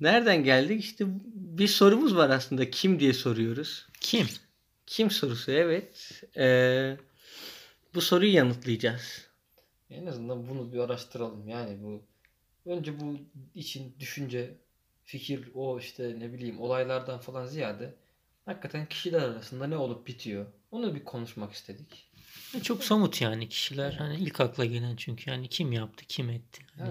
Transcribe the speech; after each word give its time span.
Nereden 0.00 0.44
geldik? 0.44 0.84
İşte 0.84 1.04
bir 1.34 1.68
sorumuz 1.68 2.16
var 2.16 2.30
aslında. 2.30 2.70
Kim 2.70 3.00
diye 3.00 3.12
soruyoruz. 3.12 3.86
Kim? 4.00 4.26
Kim 4.86 5.10
sorusu 5.10 5.52
evet. 5.52 6.22
Ee, 6.36 6.96
bu 7.94 8.00
soruyu 8.00 8.32
yanıtlayacağız. 8.34 9.28
En 9.90 10.06
azından 10.06 10.48
bunu 10.48 10.72
bir 10.72 10.78
araştıralım. 10.78 11.48
Yani 11.48 11.82
bu 11.82 12.02
önce 12.70 13.00
bu 13.00 13.16
için 13.54 13.94
düşünce, 14.00 14.54
fikir, 15.04 15.48
o 15.54 15.78
işte 15.78 16.16
ne 16.18 16.32
bileyim 16.32 16.60
olaylardan 16.60 17.18
falan 17.18 17.46
ziyade 17.46 17.94
hakikaten 18.44 18.86
kişiler 18.86 19.22
arasında 19.22 19.66
ne 19.66 19.76
olup 19.76 20.06
bitiyor. 20.06 20.46
Onu 20.70 20.94
bir 20.94 21.04
konuşmak 21.04 21.52
istedik. 21.52 22.10
Çok 22.62 22.84
somut 22.84 23.20
yani 23.20 23.48
kişiler. 23.48 23.92
Hani 23.92 24.16
ilk 24.16 24.40
akla 24.40 24.64
gelen 24.64 24.96
çünkü 24.96 25.30
yani 25.30 25.48
kim 25.48 25.72
yaptı, 25.72 26.04
kim 26.08 26.30
etti. 26.30 26.62
Hani 26.78 26.90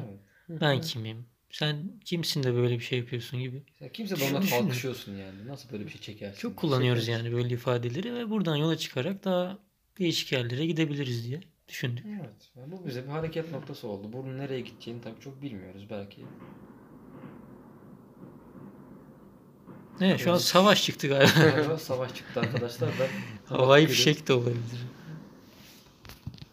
Evet. 0.49 0.61
ben 0.61 0.81
kimim? 0.81 1.25
Sen 1.51 1.91
kimsin 2.05 2.43
de 2.43 2.53
böyle 2.53 2.75
bir 2.75 2.83
şey 2.83 2.99
yapıyorsun 2.99 3.39
gibi. 3.39 3.63
Sen 3.79 3.89
kimse 3.89 4.19
de 4.19 4.23
ona 4.23 4.41
Düşünün. 4.41 4.59
kalkışıyorsun 4.61 5.15
yani. 5.15 5.47
Nasıl 5.47 5.69
böyle 5.71 5.85
bir 5.85 5.89
şey 5.89 6.01
çekersin? 6.01 6.39
Çok 6.39 6.57
kullanıyoruz 6.57 7.05
Çekersin. 7.05 7.25
yani 7.25 7.35
böyle 7.35 7.53
ifadeleri 7.53 8.13
ve 8.13 8.29
buradan 8.29 8.55
yola 8.55 8.77
çıkarak 8.77 9.23
daha 9.23 9.59
değişik 9.99 10.31
yerlere 10.31 10.65
gidebiliriz 10.65 11.27
diye 11.27 11.41
düşündük. 11.67 12.05
Evet. 12.19 12.49
Yani 12.55 12.71
bu 12.71 12.87
bize 12.87 13.03
bir 13.03 13.09
hareket 13.09 13.51
noktası 13.51 13.87
oldu. 13.87 14.13
Bunun 14.13 14.37
nereye 14.37 14.61
gideceğini 14.61 15.01
tabii 15.01 15.19
çok 15.19 15.41
bilmiyoruz 15.41 15.87
belki. 15.89 16.25
Evet 20.01 20.19
şu 20.19 20.31
an 20.33 20.37
savaş 20.37 20.83
çıktı 20.83 21.07
galiba. 21.07 21.31
Galiba 21.55 21.77
savaş 21.77 22.15
çıktı 22.15 22.39
arkadaşlar. 22.39 22.89
Ben 22.99 23.09
Havai 23.57 23.87
fişek 23.87 24.27
de 24.27 24.33
olabilir. 24.33 24.79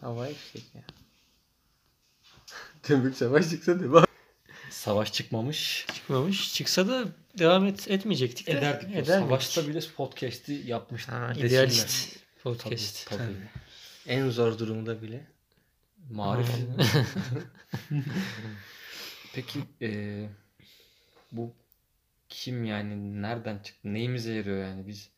Havai 0.01 0.33
fişek 0.33 0.75
ya. 0.75 0.81
Demek 2.89 3.15
savaş 3.17 3.49
çıksa 3.49 3.79
değil 3.79 3.91
mi? 3.91 4.04
Savaş 4.85 5.13
çıkmamış. 5.13 5.85
Çıkmamış. 5.93 6.53
Çıksa 6.53 6.87
da 6.87 7.05
devam 7.37 7.65
et, 7.65 7.91
etmeyecektik 7.91 8.47
de. 8.47 8.51
Ederdik. 8.51 8.89
Eder 8.89 9.01
Eder 9.03 9.19
miydik? 9.19 9.29
Savaşta 9.29 9.67
bile 9.67 9.79
podcast'i 9.97 10.53
yapmıştık. 10.53 11.13
Ha, 11.13 11.33
idealist 11.37 12.13
Tabii, 12.13 12.43
podcast. 12.43 13.09
tabii. 13.09 13.21
En 14.07 14.29
zor 14.29 14.59
durumda 14.59 15.01
bile. 15.01 15.27
Marif. 16.11 16.47
Peki 19.33 19.59
eee, 19.81 20.29
bu 21.31 21.53
kim 22.29 22.65
yani 22.65 23.21
nereden 23.21 23.59
çıktı? 23.59 23.93
Neyimize 23.93 24.33
yarıyor 24.33 24.65
yani 24.67 24.87
biz? 24.87 25.09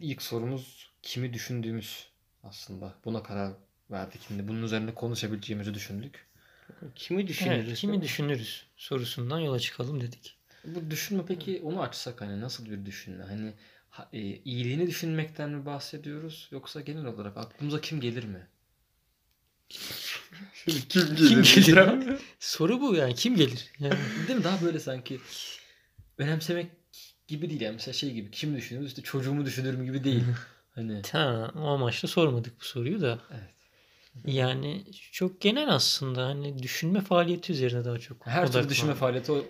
İlk 0.00 0.22
sorumuz 0.22 0.90
kimi 1.02 1.32
düşündüğümüz 1.32 2.08
aslında. 2.44 2.94
Buna 3.04 3.22
karar 3.22 3.52
verdik 3.90 4.20
şimdi. 4.28 4.48
Bunun 4.48 4.62
üzerine 4.62 4.94
konuşabileceğimizi 4.94 5.74
düşündük. 5.74 6.25
Kimi 6.94 7.28
düşünürüz? 7.28 7.66
Evet, 7.68 7.78
kimi 7.78 8.02
düşünürüz 8.02 8.66
sorusundan 8.76 9.38
yola 9.38 9.58
çıkalım 9.60 10.00
dedik. 10.00 10.36
Bu 10.64 10.90
düşünme 10.90 11.22
peki 11.28 11.60
onu 11.64 11.82
açsak 11.82 12.20
hani 12.20 12.40
nasıl 12.40 12.70
bir 12.70 12.86
düşünme? 12.86 13.24
Hani 13.24 13.52
ha- 13.90 14.08
e, 14.12 14.20
iyiliğini 14.20 14.86
düşünmekten 14.86 15.50
mi 15.50 15.66
bahsediyoruz 15.66 16.48
yoksa 16.50 16.80
genel 16.80 17.04
olarak 17.04 17.36
aklımıza 17.36 17.80
kim 17.80 18.00
gelir 18.00 18.24
mi? 18.24 18.46
kim 19.68 20.72
Kim 21.14 21.42
gelir? 21.42 22.18
Soru 22.40 22.80
bu 22.80 22.94
yani 22.94 23.14
kim 23.14 23.36
gelir? 23.36 23.70
Yani 23.78 23.94
Değil 24.28 24.38
mi? 24.38 24.44
Daha 24.44 24.62
böyle 24.62 24.80
sanki 24.80 25.20
önemsemek 26.18 26.66
gibi 27.28 27.50
değil 27.50 27.60
yani 27.60 27.72
mesela 27.74 27.92
şey 27.92 28.12
gibi 28.12 28.30
kim 28.30 28.56
düşünürüz 28.56 28.86
işte 28.86 29.02
çocuğumu 29.02 29.46
düşünürüm 29.46 29.84
gibi 29.84 30.04
değil. 30.04 30.24
Hani 30.70 31.02
ta, 31.02 31.52
o 31.56 31.60
amaçla 31.66 32.08
sormadık 32.08 32.60
bu 32.60 32.64
soruyu 32.64 33.00
da. 33.00 33.20
evet. 33.30 33.55
Yani 34.24 34.84
çok 35.12 35.40
genel 35.40 35.68
aslında 35.74 36.26
hani 36.26 36.62
düşünme 36.62 37.00
faaliyeti 37.00 37.52
üzerine 37.52 37.84
daha 37.84 37.98
çok. 37.98 38.26
Her 38.26 38.34
türlü 38.34 38.46
odaklandık. 38.46 38.70
düşünme 38.70 38.94
faaliyeti 38.94 39.32
o 39.32 39.44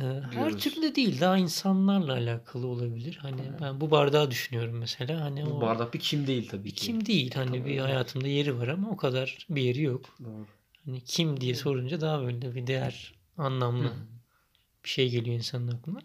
Ee, 0.00 0.02
her 0.30 0.58
türlü 0.58 0.94
değil 0.94 1.20
daha 1.20 1.38
insanlarla 1.38 2.12
alakalı 2.12 2.66
olabilir. 2.66 3.18
Hani 3.22 3.40
ben 3.60 3.80
bu 3.80 3.90
bardağı 3.90 4.30
düşünüyorum 4.30 4.78
mesela. 4.78 5.20
Hani 5.20 5.46
bu 5.46 5.50
o 5.50 5.60
bardak 5.60 5.94
bir 5.94 5.98
kim 5.98 6.26
değil 6.26 6.48
tabii 6.48 6.70
ki. 6.70 6.86
kim 6.86 7.06
değil. 7.06 7.34
Hani 7.34 7.48
Tabii, 7.48 7.64
bir 7.64 7.74
evet. 7.74 7.82
hayatımda 7.84 8.28
yeri 8.28 8.58
var 8.58 8.68
ama 8.68 8.90
o 8.90 8.96
kadar 8.96 9.46
bir 9.50 9.62
yeri 9.62 9.82
yok. 9.82 10.16
Doğru. 10.24 10.46
Hani 10.84 11.00
kim 11.00 11.40
diye 11.40 11.54
sorunca 11.54 12.00
daha 12.00 12.22
böyle 12.22 12.54
bir 12.54 12.66
değer 12.66 13.14
anlamlı 13.38 13.88
Hı. 13.88 13.94
bir 14.84 14.88
şey 14.88 15.10
geliyor 15.10 15.36
insanın 15.36 15.68
aklına. 15.68 15.98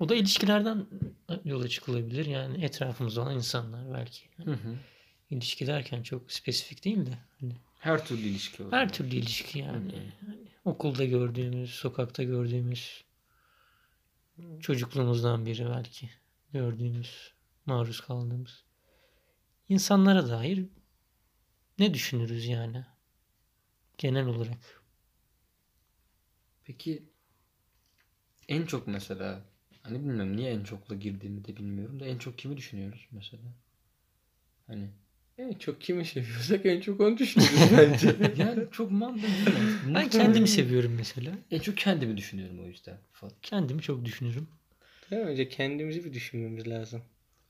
O 0.00 0.08
da 0.08 0.14
ilişkilerden 0.14 0.86
yola 1.44 1.68
çıkılabilir. 1.68 2.26
Yani 2.26 2.64
etrafımızda 2.64 3.22
olan 3.22 3.34
insanlar 3.34 3.94
belki. 3.94 4.20
Hı 4.44 4.50
hı. 4.50 4.76
İlişki 5.32 5.66
derken 5.66 6.02
çok 6.02 6.32
spesifik 6.32 6.84
değil 6.84 7.06
de 7.06 7.18
hani 7.40 7.56
Her 7.78 8.06
türlü 8.06 8.20
ilişki 8.20 8.62
olur. 8.62 8.72
her 8.72 8.92
türlü 8.92 9.16
ilişki 9.16 9.58
yani. 9.58 10.12
Hani 10.26 10.48
okulda 10.64 11.04
gördüğümüz, 11.04 11.70
sokakta 11.70 12.22
gördüğümüz, 12.22 13.04
çocukluğumuzdan 14.60 15.46
beri 15.46 15.66
belki 15.66 16.10
gördüğümüz, 16.52 17.32
maruz 17.66 18.00
kaldığımız 18.00 18.64
insanlara 19.68 20.28
dair 20.28 20.66
ne 21.78 21.94
düşünürüz 21.94 22.46
yani 22.46 22.86
genel 23.98 24.26
olarak? 24.26 24.82
Peki 26.64 27.02
en 28.48 28.66
çok 28.66 28.86
mesela 28.86 29.44
hani 29.82 29.98
bilmiyorum 29.98 30.36
niye 30.36 30.50
en 30.50 30.64
çokla 30.64 30.94
girdiğimi 30.94 31.44
de 31.44 31.56
bilmiyorum 31.56 32.00
da 32.00 32.06
en 32.06 32.18
çok 32.18 32.38
kimi 32.38 32.56
düşünüyoruz 32.56 33.08
mesela? 33.10 33.42
Hani 34.66 34.90
En 35.38 35.52
çok 35.52 35.80
kimi 35.80 36.04
seviyorsak 36.04 36.66
en 36.66 36.80
çok 36.80 37.00
onu 37.00 37.18
düşünürüz 37.18 37.72
bence. 37.78 38.16
yani 38.36 38.64
çok 38.70 38.90
mantıklı 38.90 39.46
değil 39.46 39.58
mi? 39.58 39.94
Ben 39.94 40.08
kendimi 40.10 40.48
seviyorum 40.48 40.94
mesela. 40.96 41.32
En 41.50 41.58
çok 41.58 41.76
kendimi 41.76 42.16
düşünüyorum 42.16 42.60
o 42.64 42.66
yüzden. 42.66 42.96
falan. 43.12 43.32
Kendimi 43.42 43.82
çok 43.82 44.04
düşünürüm. 44.04 44.48
Değil 45.10 45.22
mi? 45.22 45.28
Önce 45.28 45.48
kendimizi 45.48 46.04
bir 46.04 46.12
düşünmemiz 46.12 46.68
lazım. 46.68 47.02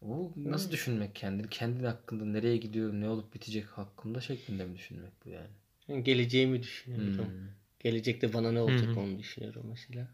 Bu 0.03 0.33
nasıl 0.37 0.71
düşünmek 0.71 1.15
kendini? 1.15 1.49
Kendin 1.49 1.85
hakkında 1.85 2.25
nereye 2.25 2.57
gidiyor, 2.57 2.93
ne 2.93 3.09
olup 3.09 3.35
bitecek 3.35 3.65
hakkında 3.67 4.21
şeklinde 4.21 4.65
mi 4.65 4.77
düşünmek 4.77 5.13
bu 5.25 5.29
yani? 5.31 5.51
Yani 5.89 6.05
geleceğimi 6.05 6.63
düşünüyorum. 6.63 7.27
Hmm. 7.27 7.49
Gelecekte 7.81 8.33
bana 8.33 8.53
ne 8.53 8.61
olacak 8.61 8.97
hı. 8.97 9.01
onu 9.01 9.19
düşünüyorum 9.19 9.63
mesela. 9.69 10.09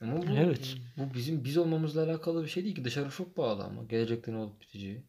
Ama 0.00 0.22
bu, 0.22 0.36
Evet. 0.36 0.76
bu 0.96 1.14
bizim 1.14 1.44
biz 1.44 1.56
olmamızla 1.56 2.02
alakalı 2.04 2.44
bir 2.44 2.48
şey 2.48 2.64
değil 2.64 2.74
ki. 2.74 2.84
Dışarı 2.84 3.10
çok 3.10 3.36
bağlı 3.36 3.64
ama. 3.64 3.84
Gelecekte 3.84 4.32
ne 4.32 4.36
olup 4.36 4.60
biteceği. 4.60 5.02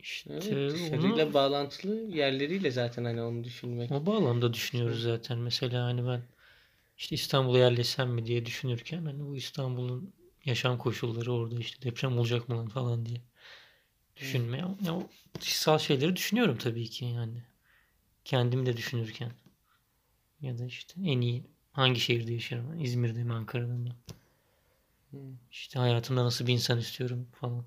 İşte 0.00 0.32
Evet, 0.32 0.74
onu 0.74 0.74
dışarıyla 0.74 1.34
bağlantılı 1.34 2.16
yerleriyle 2.16 2.70
zaten 2.70 3.04
hani 3.04 3.22
onu 3.22 3.44
düşünmek. 3.44 3.90
o 3.92 4.06
bağlamda 4.06 4.54
düşünüyoruz 4.54 5.02
zaten. 5.02 5.38
Mesela 5.38 5.84
hani 5.84 6.06
ben 6.06 6.22
işte 6.98 7.14
İstanbul'a 7.14 7.58
yerleşsem 7.58 8.10
mi 8.10 8.26
diye 8.26 8.46
düşünürken 8.46 9.04
hani 9.04 9.26
bu 9.26 9.36
İstanbul'un 9.36 10.12
yaşam 10.44 10.78
koşulları 10.78 11.32
orada 11.32 11.58
işte 11.58 11.82
deprem 11.90 12.18
olacak 12.18 12.48
mı 12.48 12.56
lan 12.58 12.68
falan 12.68 13.06
diye 13.06 13.20
düşünmeye. 14.16 14.64
Ya 14.84 14.94
o 14.96 15.02
dışsal 15.40 15.78
şeyleri 15.78 16.16
düşünüyorum 16.16 16.58
tabii 16.58 16.86
ki 16.90 17.04
yani. 17.04 17.42
Kendimi 18.24 18.66
de 18.66 18.76
düşünürken. 18.76 19.32
Ya 20.40 20.58
da 20.58 20.64
işte 20.64 21.00
en 21.04 21.20
iyi 21.20 21.44
hangi 21.72 22.00
şehirde 22.00 22.32
yaşarım? 22.32 22.84
İzmir'de 22.84 23.24
mi 23.24 23.32
Ankara'da 23.32 23.72
mı? 23.72 23.96
Hı. 25.10 25.16
İşte 25.50 25.78
hayatımda 25.78 26.24
nasıl 26.24 26.46
bir 26.46 26.52
insan 26.52 26.78
istiyorum 26.78 27.26
falan 27.32 27.64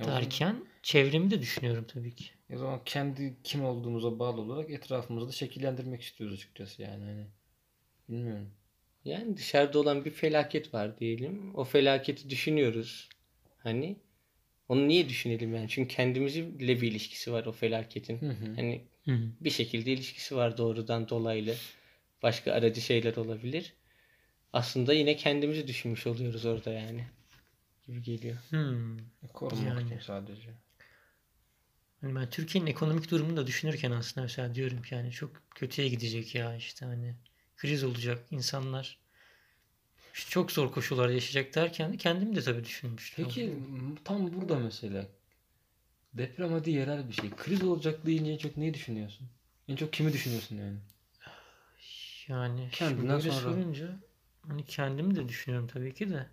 O 0.00 0.04
zaman- 0.04 0.22
derken 0.22 0.64
çevremi 0.82 1.30
de 1.30 1.40
düşünüyorum 1.40 1.84
tabii 1.88 2.14
ki. 2.14 2.24
O 2.54 2.56
zaman 2.58 2.80
kendi 2.84 3.36
kim 3.44 3.64
olduğumuza 3.64 4.18
bağlı 4.18 4.40
olarak 4.40 4.70
etrafımızı 4.70 5.28
da 5.28 5.32
şekillendirmek 5.32 6.02
istiyoruz 6.02 6.36
açıkçası 6.36 6.82
yani 6.82 7.04
hani. 7.04 7.26
Bilmiyorum. 8.08 8.50
Yani 9.04 9.36
dışarıda 9.36 9.78
olan 9.78 10.04
bir 10.04 10.10
felaket 10.10 10.74
var 10.74 10.98
diyelim. 10.98 11.54
O 11.54 11.64
felaketi 11.64 12.30
düşünüyoruz. 12.30 13.08
Hani 13.58 13.96
onu 14.68 14.88
niye 14.88 15.08
düşünelim 15.08 15.54
yani? 15.54 15.68
Çünkü 15.68 15.94
kendimizle 15.94 16.80
bir 16.80 16.90
ilişkisi 16.90 17.32
var 17.32 17.46
o 17.46 17.52
felaketin. 17.52 18.20
Hı 18.20 18.26
hı. 18.30 18.54
Hani 18.56 18.84
Hı 19.04 19.10
hı. 19.12 19.28
bir 19.40 19.50
şekilde 19.50 19.92
ilişkisi 19.92 20.36
var 20.36 20.58
doğrudan 20.58 21.08
dolaylı. 21.08 21.54
Başka 22.22 22.52
aracı 22.52 22.80
şeyler 22.80 23.16
olabilir. 23.16 23.72
Aslında 24.52 24.94
yine 24.94 25.16
kendimizi 25.16 25.66
düşünmüş 25.68 26.06
oluyoruz 26.06 26.44
orada 26.44 26.72
yani. 26.72 27.04
Gibi 27.86 28.02
geliyor. 28.02 28.36
Hmm. 28.50 28.98
Korumak 29.32 29.66
Yani. 29.66 30.00
sadece. 30.02 30.50
Hani 32.00 32.14
ben 32.14 32.30
Türkiye'nin 32.30 32.70
ekonomik 32.70 33.10
durumunu 33.10 33.36
da 33.36 33.46
düşünürken 33.46 33.90
aslında 33.90 34.22
mesela 34.22 34.54
diyorum 34.54 34.82
ki 34.82 34.94
yani 34.94 35.12
çok 35.12 35.30
kötüye 35.50 35.88
gidecek 35.88 36.34
ya 36.34 36.56
işte 36.56 36.86
hani 36.86 37.14
kriz 37.56 37.84
olacak 37.84 38.24
insanlar 38.30 38.98
işte 40.14 40.30
çok 40.30 40.52
zor 40.52 40.72
koşullar 40.72 41.08
yaşayacak 41.08 41.54
derken 41.54 41.96
kendimi 41.96 42.36
de 42.36 42.40
tabii 42.42 42.64
düşünmüştüm. 42.64 43.24
Peki 43.24 43.54
tam 44.04 44.32
burada 44.34 44.58
mesela 44.58 45.06
deprem 46.14 46.52
hadi 46.52 46.70
yerel 46.70 47.08
bir 47.08 47.12
şey. 47.12 47.30
Kriz 47.30 47.62
olacak 47.64 48.06
deyince 48.06 48.32
en 48.32 48.38
çok 48.38 48.56
neyi 48.56 48.74
düşünüyorsun? 48.74 49.28
En 49.68 49.76
çok 49.76 49.92
kimi 49.92 50.12
düşünüyorsun 50.12 50.56
yani? 50.56 50.78
yani 52.28 52.68
şimdi 52.72 52.90
Kendinden 52.90 53.16
böyle 53.16 53.30
sonra. 53.30 53.40
sorunca 53.40 53.96
hani 54.48 54.64
kendimi 54.64 55.14
de 55.14 55.28
düşünüyorum 55.28 55.68
tabii 55.68 55.94
ki 55.94 56.10
de. 56.10 56.26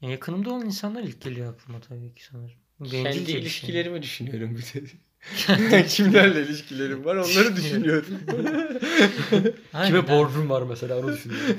Ya 0.00 0.10
yakınımda 0.10 0.50
olan 0.50 0.66
insanlar 0.66 1.02
ilk 1.02 1.20
geliyor 1.20 1.54
aklıma 1.54 1.80
tabii 1.80 2.14
ki 2.14 2.24
sanırım. 2.24 2.58
Bencilce 2.80 3.02
Kendi 3.02 3.30
şey. 3.30 3.40
ilişkilerimi 3.40 4.02
düşünüyorum 4.02 4.58
bir 4.58 4.80
de. 4.80 4.86
Kimlerle 5.88 6.42
ilişkilerim 6.42 7.04
var 7.04 7.16
onları 7.16 7.56
düşünüyorum. 7.56 8.20
Aynen. 9.72 9.86
Kime 9.86 10.08
borcum 10.08 10.50
var 10.50 10.62
mesela 10.62 10.98
onu 10.98 11.12
düşünüyorum. 11.12 11.56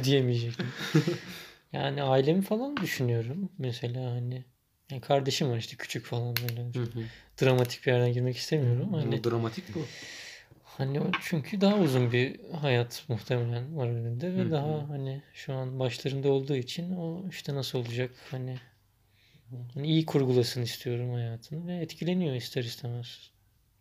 ödeyemeyecektim. 0.00 0.66
Yani 1.72 2.02
ailemi 2.02 2.42
falan 2.42 2.76
düşünüyorum. 2.76 3.50
Mesela 3.58 4.10
hani 4.10 4.44
yani 4.90 5.00
kardeşim 5.00 5.50
var 5.50 5.56
işte 5.56 5.76
küçük 5.76 6.06
falan 6.06 6.34
böyle. 6.36 6.70
Dramatik 7.42 7.86
bir 7.86 7.92
yerden 7.92 8.12
girmek 8.12 8.36
istemiyorum. 8.36 8.92
Hani, 8.94 9.12
Bu 9.24 9.30
dramatik 9.30 9.74
bu. 9.74 9.84
Hani 10.78 11.00
o 11.00 11.10
çünkü 11.22 11.60
daha 11.60 11.78
uzun 11.78 12.12
bir 12.12 12.40
hayat 12.52 13.04
muhtemelen 13.08 13.76
var 13.76 13.88
önünde 13.88 14.34
ve 14.34 14.40
Hı 14.40 14.44
hı. 14.44 14.50
daha 14.50 14.88
hani 14.88 15.22
şu 15.34 15.54
an 15.54 15.78
başlarında 15.78 16.28
olduğu 16.28 16.56
için 16.56 16.96
o 16.96 17.28
işte 17.30 17.54
nasıl 17.54 17.78
olacak 17.78 18.10
hani, 18.30 18.58
hani 19.74 19.86
iyi 19.86 20.06
kurgulasın 20.06 20.62
istiyorum 20.62 21.12
hayatını 21.12 21.66
ve 21.66 21.76
etkileniyor 21.76 22.34
ister 22.34 22.64
istemez. 22.64 23.30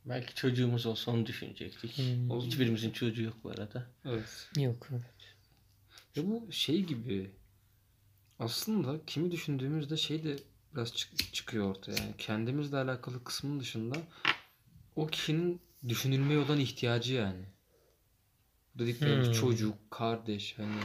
Belki 0.06 0.36
çocuğumuz 0.36 0.86
olsa 0.86 1.12
onu 1.12 1.26
düşünecektik. 1.26 1.98
Hmm. 1.98 2.32
O 2.32 2.46
Hiçbirimizin 2.46 2.92
çocuğu 2.92 3.24
yok 3.24 3.36
bu 3.44 3.50
arada. 3.50 3.86
Evet. 4.06 4.50
Yok. 4.58 4.90
Ya 6.16 6.24
bu 6.28 6.52
şey 6.52 6.84
gibi 6.84 7.32
aslında 8.40 9.06
kimi 9.08 9.32
düşündüğümüzde 9.32 9.98
şey 9.98 10.24
de 10.24 10.36
biraz 10.74 10.94
çık- 10.96 11.34
çıkıyor 11.34 11.70
ortaya. 11.70 11.92
Yani 11.92 12.14
kendimizle 12.18 12.78
alakalı 12.78 13.24
kısmın 13.24 13.60
dışında 13.60 13.96
o 14.96 15.08
kişinin 15.08 15.62
düşünülmeye 15.90 16.40
olan 16.40 16.60
ihtiyacı 16.60 17.14
yani. 17.14 17.44
Dediklerimiz 18.80 19.28
Hmm. 19.28 19.34
çocuk, 19.34 19.92
kardeş 19.92 20.58
hani 20.58 20.76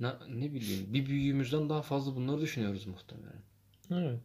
ne, 0.00 0.08
ne 0.28 0.54
bileyim 0.54 0.94
bir 0.94 1.06
büyüğümüzden 1.06 1.68
daha 1.68 1.82
fazla 1.82 2.16
bunları 2.16 2.40
düşünüyoruz 2.40 2.86
muhtemelen. 2.86 3.42
Evet. 3.90 4.20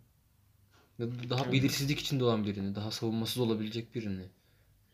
Daha 1.29 1.51
belirsizlik 1.51 1.99
içinde 1.99 2.23
olan 2.23 2.45
birini, 2.45 2.75
daha 2.75 2.91
savunmasız 2.91 3.37
olabilecek 3.37 3.95
birini. 3.95 4.25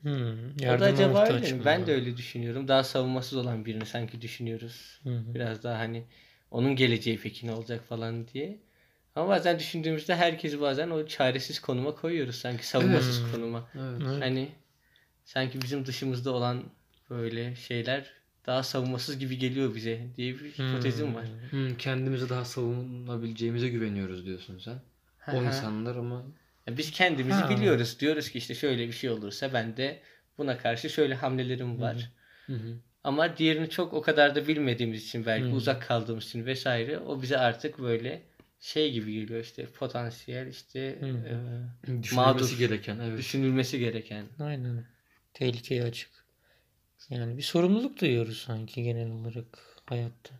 Hmm. 0.01 0.51
O 0.75 0.79
da 0.79 0.85
acaba 0.85 1.25
öyle 1.25 1.53
mi? 1.53 1.65
Ben 1.65 1.87
de 1.87 1.93
öyle 1.93 2.17
düşünüyorum. 2.17 2.67
Daha 2.67 2.83
savunmasız 2.83 3.37
olan 3.37 3.65
birini 3.65 3.85
sanki 3.85 4.21
düşünüyoruz. 4.21 4.99
Hı 5.03 5.09
hı. 5.09 5.33
Biraz 5.35 5.63
daha 5.63 5.79
hani 5.79 6.03
onun 6.51 6.75
geleceği 6.75 7.19
peki 7.23 7.47
ne 7.47 7.51
olacak 7.53 7.83
falan 7.89 8.27
diye. 8.27 8.59
Ama 9.15 9.29
bazen 9.29 9.59
düşündüğümüzde 9.59 10.15
herkesi 10.15 10.61
bazen 10.61 10.89
o 10.89 11.07
çaresiz 11.07 11.59
konuma 11.61 11.95
koyuyoruz 11.95 12.35
sanki 12.35 12.67
savunmasız 12.67 13.19
Evet. 13.21 13.31
konuma. 13.31 13.69
Evet. 13.75 14.01
Evet. 14.07 14.21
Hani 14.21 14.49
sanki 15.29 15.61
bizim 15.61 15.85
dışımızda 15.85 16.31
olan 16.31 16.63
böyle 17.09 17.55
şeyler 17.55 18.13
daha 18.45 18.63
savunmasız 18.63 19.19
gibi 19.19 19.37
geliyor 19.37 19.75
bize 19.75 20.07
diye 20.17 20.33
bir 20.33 20.51
hipotezim 20.51 21.15
var. 21.15 21.27
Hmm, 21.49 21.77
kendimize 21.77 22.29
daha 22.29 22.45
savunabileceğimize 22.45 23.69
güveniyoruz 23.69 24.25
diyorsun 24.25 24.59
sen. 24.59 24.79
O 25.27 25.31
Hı 25.31 25.37
hı. 25.37 25.45
insanlar 25.45 25.95
ama 25.95 26.25
Ya 26.67 26.77
Biz 26.77 26.91
kendimizi 26.91 27.41
Ha. 27.41 27.49
biliyoruz. 27.49 27.99
Diyoruz 27.99 28.29
ki 28.29 28.37
işte 28.37 28.55
şöyle 28.55 28.87
bir 28.87 28.91
şey 28.93 29.09
olursa 29.09 29.53
ben 29.53 29.77
de 29.77 29.99
buna 30.37 30.57
karşı 30.57 30.89
şöyle 30.89 31.15
hamlelerim 31.15 31.81
var. 31.81 32.11
Hı 32.45 32.53
hı. 32.53 32.77
Ama 33.03 33.37
diğerini 33.37 33.69
çok 33.69 33.93
o 33.93 34.01
kadar 34.01 34.35
da 34.35 34.47
bilmediğimiz 34.47 35.05
için 35.05 35.25
belki 35.25 35.45
Hı. 35.45 35.55
uzak 35.55 35.87
kaldığımız 35.87 36.25
için 36.25 36.45
vesaire 36.45 36.99
o 36.99 37.21
bize 37.21 37.37
artık 37.37 37.79
böyle 37.79 38.21
şey 38.59 38.91
gibi 38.91 39.13
geliyor 39.13 39.43
işte 39.43 39.65
potansiyel 39.65 40.47
işte 40.47 40.97
Hı. 40.99 41.05
e, 41.05 42.03
düşünülmesi 42.03 42.15
Mağdur. 42.15 42.57
gereken 42.57 42.99
evet. 42.99 43.17
düşünülmesi 43.17 43.79
gereken. 43.79 44.25
Aynen. 44.39 44.85
Tehlikeye 45.39 45.83
açık. 45.83 46.09
Yani 47.09 47.37
bir 47.37 47.41
sorumluluk 47.41 48.01
duyuyoruz 48.01 48.37
sanki 48.37 48.83
genel 48.83 49.11
olarak 49.11 49.59
hayatta. 49.85 50.35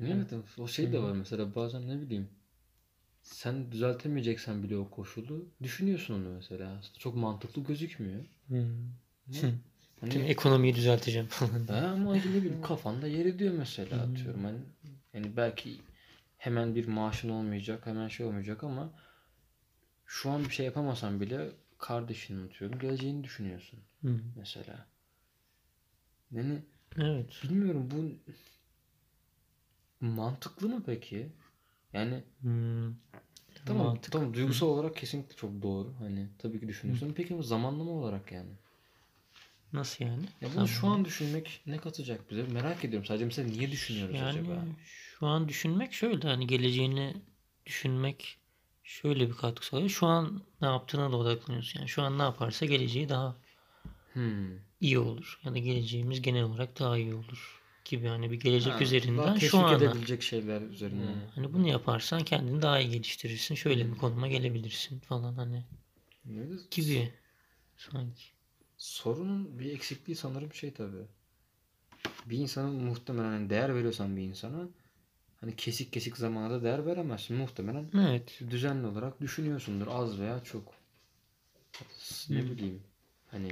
Evet, 0.00 0.32
o 0.58 0.68
şey 0.68 0.92
de 0.92 0.98
var 1.02 1.12
mesela 1.12 1.54
bazen 1.54 1.88
ne 1.88 2.00
bileyim 2.00 2.28
sen 3.22 3.72
düzeltemeyeceksen 3.72 4.62
bile 4.62 4.76
o 4.76 4.90
koşulu 4.90 5.48
düşünüyorsun 5.62 6.14
onu 6.14 6.34
mesela. 6.34 6.78
Aslında 6.78 6.98
çok 6.98 7.16
mantıklı 7.16 7.64
gözükmüyor. 7.64 8.24
Hmm. 8.46 8.68
Tüm 9.32 9.60
Hani, 10.00 10.14
ekonomiyi 10.14 10.74
düzelteceğim 10.74 11.26
falan. 11.28 11.66
ha, 11.68 11.86
ama 11.86 12.14
ne 12.14 12.24
bileyim 12.24 12.62
kafanda 12.62 13.06
yer 13.06 13.26
ediyor 13.26 13.54
mesela 13.54 14.06
Hmm. 14.06 14.12
atıyorum. 14.12 14.44
Hani, 14.44 14.58
yani 15.14 15.36
belki 15.36 15.80
hemen 16.38 16.74
bir 16.74 16.88
maaşın 16.88 17.28
olmayacak, 17.28 17.86
hemen 17.86 18.08
şey 18.08 18.26
olmayacak 18.26 18.64
ama 18.64 18.92
şu 20.06 20.30
an 20.30 20.44
bir 20.44 20.50
şey 20.50 20.66
yapamasan 20.66 21.20
bile 21.20 21.50
kardeşini 21.82 22.40
unutuyorum. 22.40 22.78
Geleceğini 22.78 23.24
düşünüyorsun 23.24 23.80
Hmm. 24.02 24.20
mesela. 24.36 24.86
Yani 26.30 26.62
Evet. 26.98 27.42
bilmiyorum 27.44 27.88
bu 27.90 28.32
mantıklı 30.00 30.68
mı 30.68 30.82
peki? 30.86 31.32
Yani 31.92 32.24
Hmm. 32.40 32.94
Tamam, 33.66 33.86
Mantık. 33.86 34.12
tamam 34.12 34.34
duygusal 34.34 34.66
olarak 34.66 34.96
kesinlikle 34.96 35.36
çok 35.36 35.62
doğru. 35.62 35.94
Hani 35.98 36.28
tabii 36.38 36.60
ki 36.60 36.68
düşünüyorsun. 36.68 37.12
Peki 37.16 37.34
ama 37.34 37.42
zamanlama 37.42 37.90
olarak 37.90 38.32
yani. 38.32 38.50
Nasıl 39.72 40.04
yani? 40.04 40.24
Ya 40.40 40.48
bunu 40.48 40.54
Tamam. 40.54 40.68
şu 40.68 40.86
an 40.88 41.04
düşünmek 41.04 41.62
ne 41.66 41.76
katacak 41.78 42.30
bize? 42.30 42.42
Merak 42.42 42.84
ediyorum. 42.84 43.06
Sadece 43.06 43.24
mesela 43.24 43.48
niye 43.48 43.70
düşünüyoruz 43.72 44.14
Yani 44.14 44.28
acaba? 44.40 44.64
şu 44.84 45.26
an 45.26 45.48
düşünmek 45.48 45.92
şöyle 45.92 46.28
hani 46.28 46.46
geleceğini 46.46 47.16
düşünmek 47.66 48.38
şöyle 48.82 49.28
bir 49.28 49.34
katkı 49.34 49.66
sağlıyor. 49.66 49.88
Şu 49.90 50.06
an 50.06 50.42
ne 50.60 50.66
yaptığına 50.68 51.12
da 51.12 51.16
odaklanıyorsun. 51.16 51.78
Yani 51.80 51.88
şu 51.88 52.02
an 52.02 52.18
ne 52.18 52.22
yaparsa 52.22 52.66
geleceği 52.66 53.08
daha 53.08 53.36
Hmm. 54.12 54.58
iyi 54.80 54.98
olur. 54.98 55.40
Ya 55.44 55.54
da 55.54 55.58
geleceğimiz 55.58 56.22
genel 56.22 56.42
olarak 56.42 56.78
daha 56.78 56.98
iyi 56.98 57.14
olur 57.14 57.62
gibi 57.84 58.06
hani 58.08 58.30
bir 58.30 58.40
gelecek 58.40 58.72
Ha, 58.74 58.80
üzerinden 58.80 59.34
şu 59.38 59.58
ana 59.58 59.72
edebilecek 59.76 60.22
şeyler 60.22 60.62
üzerine. 60.62 60.96
Hmm. 60.96 61.26
hani 61.34 61.54
bunu 61.54 61.68
yaparsan 61.68 62.24
kendini 62.24 62.62
daha 62.62 62.80
iyi 62.80 62.90
geliştirirsin. 62.90 63.54
Şöyle 63.54 63.84
Hmm. 63.84 63.92
bir 63.92 63.98
konuma 63.98 64.28
gelebilirsin 64.28 65.00
falan 65.00 65.34
hani 65.34 65.64
Böyle 66.24 66.54
gibi 66.70 67.12
sanki. 67.76 68.22
Sorunun 68.76 69.58
bir 69.58 69.70
eksikliği 69.74 70.16
sanırım 70.16 70.52
şey 70.54 70.72
tabii. 70.74 71.06
Bir 72.26 72.38
insanın 72.38 72.74
muhtemelen 72.74 73.30
hani 73.30 73.50
değer 73.50 73.74
veriyorsan 73.74 74.16
bir 74.16 74.22
insana 74.22 74.68
hani 75.42 75.56
kesik 75.56 75.92
kesik 75.92 76.16
zamana 76.16 76.50
da 76.50 76.62
değer 76.62 76.86
veremezsin. 76.86 77.36
Muhtemelen 77.36 77.90
Evet. 77.94 78.40
düzenli 78.50 78.86
olarak 78.86 79.20
düşünüyorsundur 79.20 79.86
az 79.90 80.20
veya 80.20 80.44
çok. 80.44 80.74
Ne 82.30 82.38
Hmm. 82.42 82.50
bileyim 82.50 82.82
hani 83.30 83.48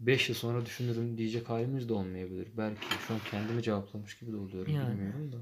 5 0.00 0.28
yıl 0.28 0.36
sonra 0.36 0.66
düşünürüm 0.66 1.18
diyecek 1.18 1.48
halimiz 1.48 1.88
de 1.88 1.92
olmayabilir. 1.92 2.48
Belki 2.56 2.80
şu 3.08 3.14
an 3.14 3.20
kendimi 3.30 3.62
cevaplamış 3.62 4.18
gibi 4.18 4.32
de 4.32 4.36
oluyorum 4.36 4.72
Yani. 4.72 4.98
bilmiyorum 4.98 5.32
da. 5.32 5.36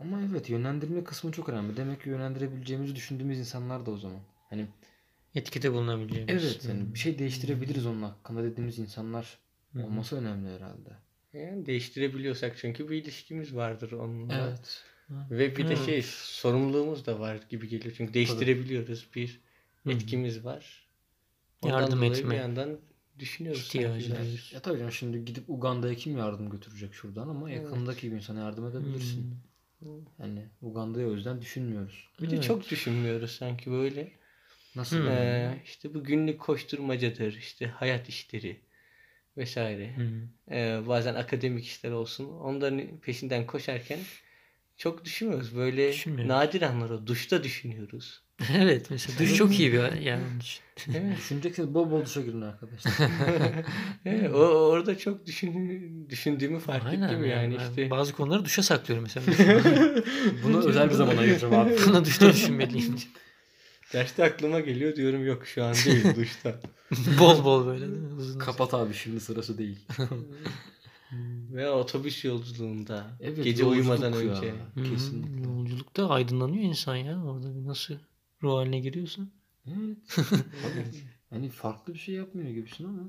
Ama 0.00 0.20
evet 0.30 0.50
yönlendirme 0.50 1.04
kısmı 1.04 1.32
çok 1.32 1.48
önemli. 1.48 1.76
Demek 1.76 2.02
ki 2.02 2.08
yönlendirebileceğimizi 2.08 2.96
düşündüğümüz 2.96 3.38
insanlar 3.38 3.86
da 3.86 3.90
o 3.90 3.96
zaman. 3.96 4.20
Hani 4.50 4.66
Etkide 5.34 5.72
bulunabileceğimiz. 5.72 6.34
evet 6.34 6.64
yani 6.68 6.94
bir 6.94 6.98
şey 6.98 7.18
değiştirebiliriz 7.18 7.86
onun 7.86 8.02
hakkında 8.02 8.42
dediğimiz 8.44 8.78
insanlar 8.78 9.38
olması 9.82 10.16
önemli 10.16 10.48
herhalde. 10.50 10.90
Yani 11.34 11.66
değiştirebiliyorsak 11.66 12.56
çünkü 12.56 12.90
bir 12.90 12.96
ilişkimiz 13.02 13.56
vardır 13.56 13.92
onunla. 13.92 14.48
Evet. 14.48 14.84
Ve 15.30 15.56
bir 15.56 15.68
de 15.68 15.74
Evet. 15.74 15.86
şey 15.86 16.02
sorumluluğumuz 16.02 17.06
da 17.06 17.20
var 17.20 17.38
gibi 17.50 17.68
geliyor. 17.68 17.94
Çünkü 17.96 18.14
değiştirebiliyoruz. 18.14 19.06
Bir 19.14 19.40
etkimiz 19.88 20.44
var. 20.44 20.86
Ondan 21.62 21.80
Yardım 21.80 22.02
etme 22.02 22.30
bir 22.30 22.36
yandan 22.36 22.78
düşünüyoruz. 23.18 23.60
ihtiyacı 23.62 24.06
sanki. 24.06 24.20
duyuyoruz. 24.22 24.50
Ya 24.54 24.60
tabii 24.60 24.78
canım 24.78 24.92
şimdi 24.92 25.24
gidip 25.24 25.50
Uganda'ya 25.50 25.94
kim 25.94 26.18
yardım 26.18 26.50
götürecek 26.50 26.94
şuradan 26.94 27.28
ama 27.28 27.50
Evet. 27.50 27.62
yakındaki 27.62 28.10
bir 28.12 28.16
insana 28.16 28.40
yardım 28.40 28.66
edebilirsin. 28.66 29.36
Hmm. 29.78 29.88
Yani 30.18 30.48
Uganda'ya 30.62 31.08
o 31.08 31.12
yüzden 31.12 31.40
düşünmüyoruz. 31.40 32.08
Bir 32.22 32.30
de 32.30 32.34
Evet. 32.34 32.44
çok 32.44 32.70
düşünmüyoruz 32.70 33.30
sanki 33.30 33.70
böyle. 33.70 34.12
Nasıl 34.76 34.96
Hmm. 34.96 35.08
Ee, 35.08 35.60
işte 35.64 35.94
bu 35.94 36.04
günlük 36.04 36.40
koşturmacadır, 36.40 37.36
işte 37.36 37.66
hayat 37.66 38.08
işleri 38.08 38.60
vesaire. 39.36 39.96
Hı. 39.96 40.10
Ee, 40.54 40.80
bazen 40.86 41.14
akademik 41.14 41.66
işler 41.66 41.90
olsun. 41.90 42.24
Onların 42.24 42.80
peşinden 43.02 43.46
koşarken 43.46 43.98
çok 44.76 45.04
düşünmüyoruz. 45.04 45.56
Böyle 45.56 45.92
nadir 46.28 46.62
anları 46.62 47.06
duşta 47.06 47.44
düşünüyoruz. 47.44 48.22
evet 48.58 48.90
mesela 48.90 49.18
duş 49.18 49.34
çok 49.34 49.58
iyi 49.60 49.72
bir 49.72 49.78
yani. 49.78 50.22
Evet. 50.88 51.16
Düşünecekseniz 51.16 51.74
bol 51.74 51.90
bol 51.90 52.04
duşa 52.04 52.20
girin 52.20 52.40
arkadaşlar. 52.40 52.92
Evet, 54.06 54.30
o 54.34 54.38
orada 54.38 54.98
çok 54.98 55.26
düşün, 55.26 56.06
düşündüğümü 56.10 56.58
fark 56.58 56.86
Aynen 56.86 57.08
ettim 57.08 57.24
yani 57.24 57.54
Ben 57.58 57.64
işte. 57.64 57.90
Bazı 57.90 58.12
konuları 58.12 58.44
duşa 58.44 58.62
saklıyorum 58.62 59.04
mesela. 59.04 59.26
Bunu 60.44 60.68
özel 60.68 60.90
bir 60.90 60.94
zaman 60.94 61.16
ayıracağım 61.16 61.54
abi. 61.54 61.76
Buna 61.86 62.04
duşta 62.04 62.32
düşünmeliyim. 62.32 62.96
Derste 63.94 64.24
aklıma 64.24 64.60
geliyor 64.60 64.96
diyorum 64.96 65.26
yok 65.26 65.46
şu 65.46 65.64
an 65.64 65.74
değil 65.74 66.04
duşta. 66.16 66.60
bol 67.20 67.44
bol 67.44 67.66
böyle. 67.66 67.86
değil 67.90 68.02
mi? 68.02 68.14
Uzun 68.14 68.38
Kapat 68.38 68.74
abi 68.74 68.94
şimdi 68.94 69.20
sırası 69.20 69.58
değil. 69.58 69.78
Veya 71.52 71.72
otobüs 71.72 72.24
yolculuğunda 72.24 73.06
Evet, 73.20 73.44
gece 73.44 73.64
uyumadan 73.64 74.12
ya. 74.12 74.18
önce. 74.18 74.54
Hı 74.74 74.80
hı. 74.80 74.84
Kesinlikle. 74.90 75.42
Yolculukta 75.48 76.08
aydınlanıyor 76.08 76.64
insan 76.64 76.96
ya. 76.96 77.24
Orada 77.24 77.54
bir 77.56 77.66
nasıl 77.66 77.94
ruh 78.42 78.52
haline 78.56 78.80
giriyorsa. 78.80 79.22
Evet. 79.66 79.98
Hani 81.30 81.48
farklı 81.50 81.94
bir 81.94 81.98
şey 81.98 82.14
yapmıyor 82.14 82.50
gibisin 82.50 82.84
ama 82.84 83.02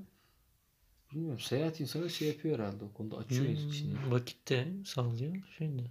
bilmiyorum 1.13 1.39
seyahat 1.39 1.79
insanı 1.79 2.09
şey 2.09 2.27
yapıyor 2.27 2.59
herhalde 2.59 2.83
o 2.83 2.93
konuda 2.93 3.17
açıyor 3.17 3.45
Hmm, 3.45 3.69
içini. 3.69 3.93
Vakit 4.09 4.49
de 4.49 4.67
sağlıyor. 4.85 5.35
Şey 5.57 5.67
de. 5.67 5.83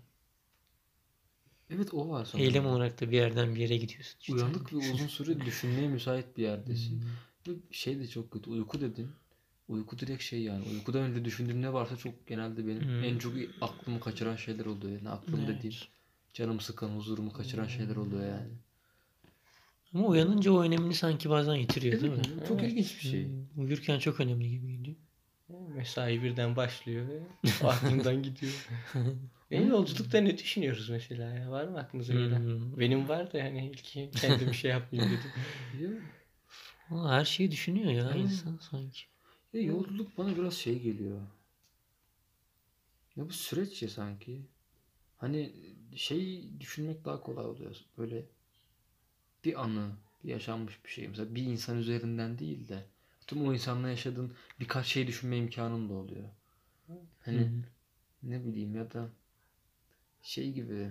Evet 1.71 1.95
o 1.95 2.09
var 2.09 2.25
sanırım. 2.25 2.49
Eylem 2.49 2.67
olarak 2.67 3.01
da 3.01 3.11
bir 3.11 3.17
yerden 3.17 3.55
bir 3.55 3.61
yere 3.61 3.77
gidiyorsun. 3.77 4.17
işte. 4.21 4.33
Uyanık 4.35 4.73
ve 4.73 4.77
uzun 4.77 5.07
süre 5.07 5.41
düşünmeye 5.41 5.89
müsait 5.89 6.37
bir 6.37 6.43
yerdesin. 6.43 7.03
Hmm. 7.47 7.53
Ve 7.55 7.59
şey 7.71 7.99
de 7.99 8.09
çok 8.09 8.31
kötü. 8.31 8.51
Uyku 8.51 8.81
dedin. 8.81 9.09
Uyku 9.69 9.99
direkt 9.99 10.23
şey 10.23 10.43
yani. 10.43 10.65
Uykudan 10.73 11.03
önce 11.03 11.25
düşündüğüm 11.25 11.63
ne 11.63 11.73
varsa 11.73 11.97
çok 11.97 12.27
genelde 12.27 12.67
benim 12.67 12.83
Hmm. 12.83 13.05
en 13.05 13.19
çok 13.19 13.33
aklımı 13.61 14.01
kaçıran 14.01 14.37
şeyler 14.37 14.67
oluyor. 14.67 14.93
Yani 14.93 15.09
aklım 15.09 15.41
Evet. 15.47 15.59
dediğim 15.59 15.77
canımı 16.33 16.61
sıkan, 16.61 16.89
huzurumu 16.89 17.33
kaçıran 17.33 17.67
şeyler 17.67 17.97
oluyor 17.97 18.23
yani. 18.29 18.53
Ama 19.95 20.07
uyanınca 20.09 20.53
o 20.53 20.63
önemini 20.63 20.95
sanki 20.95 21.31
bazen 21.31 21.55
yitiriyor 21.55 22.01
değil 22.01 22.13
mi? 22.13 22.23
Evet, 22.37 22.49
çok 22.49 22.61
Evet. 22.61 22.73
ilginç 22.73 22.97
bir 22.97 23.01
şey. 23.09 23.27
Hmm, 23.27 23.63
Uyurken 23.65 23.99
çok 23.99 24.21
önemli 24.21 24.51
gibi 24.51 24.77
geliyor. 24.77 24.97
Mesai 25.75 26.23
birden 26.23 26.57
başlıyor 26.57 27.09
ve 27.09 27.21
aklından 27.67 28.23
gidiyor. 28.23 28.53
Benim 29.51 29.69
yolculukta 29.69 30.19
ne 30.21 30.39
düşünüyoruz 30.39 30.91
mesela 30.91 31.35
ya? 31.35 31.51
Var 31.51 31.65
mı 31.65 31.79
aklınıza 31.79 32.13
gelen? 32.15 32.41
Hmm. 32.41 32.79
Benim 32.79 33.09
var 33.09 33.33
da 33.33 33.39
yani 33.39 33.67
ilk 33.71 33.85
kendim 34.17 34.55
şey 34.55 34.71
yapmayayım 34.71 35.13
dedim. 35.13 35.31
Ya, 35.83 35.91
Ama 36.91 37.11
her 37.13 37.25
şeyi 37.25 37.51
düşünüyor 37.51 37.91
ya 37.93 38.09
Aynen. 38.09 38.25
insan 38.25 38.57
sanki. 38.57 39.03
ya 39.53 39.61
yolculuk 39.63 40.19
bana 40.19 40.37
biraz 40.37 40.55
şey 40.55 40.83
geliyor. 40.83 41.21
Ya 43.17 43.29
bu 43.29 43.33
süreç 43.33 43.83
ya 43.83 43.89
sanki. 43.89 44.43
Hani 45.19 45.53
şey 45.97 46.49
düşünmek 46.61 47.05
daha 47.05 47.21
kolay 47.21 47.47
oluyor. 47.47 47.77
Böyle 47.99 48.27
bir 49.45 49.63
anı, 49.65 49.91
bir 50.25 50.29
yaşanmış 50.29 50.85
bir 50.85 50.91
şey. 50.91 51.09
Mesela 51.09 51.35
bir 51.35 51.43
insan 51.43 51.79
üzerinden 51.79 52.39
değil 52.39 52.69
de 52.69 52.85
tüm 53.27 53.49
o 53.49 53.53
insanla 53.53 53.89
yaşadığın 53.89 54.33
birkaç 54.61 54.87
şey 54.87 55.07
düşünme 55.07 55.37
imkanın 55.37 55.89
da 55.89 55.93
oluyor. 55.95 56.29
Hani 57.21 57.41
Hı. 57.41 57.49
ne 58.23 58.45
bileyim 58.45 58.75
ya 58.77 58.93
da 58.93 59.09
şey 60.25 60.53
gibi 60.53 60.91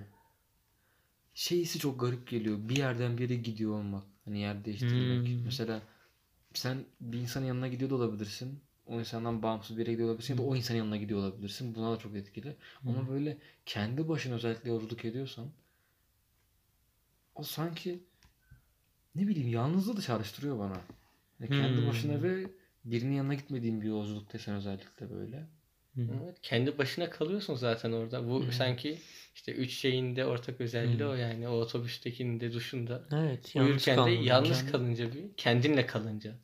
şeysi 1.33 1.79
çok 1.79 1.99
garip 1.99 2.27
geliyor. 2.27 2.57
Bir 2.69 2.77
yerden 2.77 3.17
bir 3.17 3.23
yere 3.29 3.35
gidiyor 3.41 3.71
olmak. 3.71 4.03
Hani 4.25 4.39
yer 4.39 4.65
değiştirmek. 4.65 5.27
Hmm. 5.27 5.45
Mesela 5.45 5.81
sen 6.53 6.85
bir 7.01 7.19
insanın 7.19 7.45
yanına 7.45 7.67
gidiyor 7.67 7.89
da 7.89 7.95
olabilirsin. 7.95 8.59
O 8.87 8.99
insandan 8.99 9.43
bağımsız 9.43 9.77
bir 9.77 9.81
yere 9.81 9.91
gidiyor 9.91 10.09
olabilirsin 10.09 10.33
ya 10.33 10.37
da 10.39 10.43
o 10.43 10.55
insanın 10.55 10.77
yanına 10.77 10.97
gidiyor 10.97 11.19
olabilirsin. 11.19 11.75
Buna 11.75 11.93
da 11.93 11.97
çok 11.99 12.15
etkili. 12.15 12.55
Ama 12.87 13.09
böyle 13.09 13.37
kendi 13.65 14.09
başına 14.09 14.35
özellikle 14.35 14.69
yolculuk 14.69 15.05
ediyorsan 15.05 15.51
o 17.35 17.43
sanki 17.43 18.03
ne 19.15 19.27
bileyim 19.27 19.49
yalnızlığı 19.49 19.97
da 19.97 20.01
çağrıştırıyor 20.01 20.59
bana. 20.59 20.81
Yani 21.39 21.51
kendi 21.51 21.81
Hmm. 21.81 21.87
başına 21.87 22.23
ve 22.23 22.51
birinin 22.85 23.13
yanına 23.13 23.33
gitmediğin 23.33 23.81
bir 23.81 23.87
yolculuktaysan 23.87 24.55
özellikle 24.55 25.09
böyle. 25.11 25.47
Hı. 25.95 26.01
Evet, 26.23 26.37
kendi 26.41 26.77
başına 26.77 27.09
kalıyorsun 27.09 27.55
zaten 27.55 27.91
orada. 27.91 28.29
Bu 28.29 28.45
Hı. 28.45 28.51
sanki 28.51 28.99
işte 29.35 29.51
üç 29.51 29.73
şeyin 29.73 30.15
de 30.15 30.25
ortak 30.25 30.61
özelliği 30.61 31.03
Hı. 31.03 31.09
o 31.09 31.13
yani. 31.13 31.47
O 31.47 31.51
otobüstekinin 31.51 32.39
de 32.39 32.53
duşunda. 32.53 33.03
Evet 33.11 33.53
Uyurken 33.55 34.05
de 34.05 34.11
yalnız 34.11 34.57
Kendi- 34.57 34.71
kalınca 34.71 35.13
bir 35.13 35.33
kendinle 35.37 35.85
kalınca. 35.85 36.35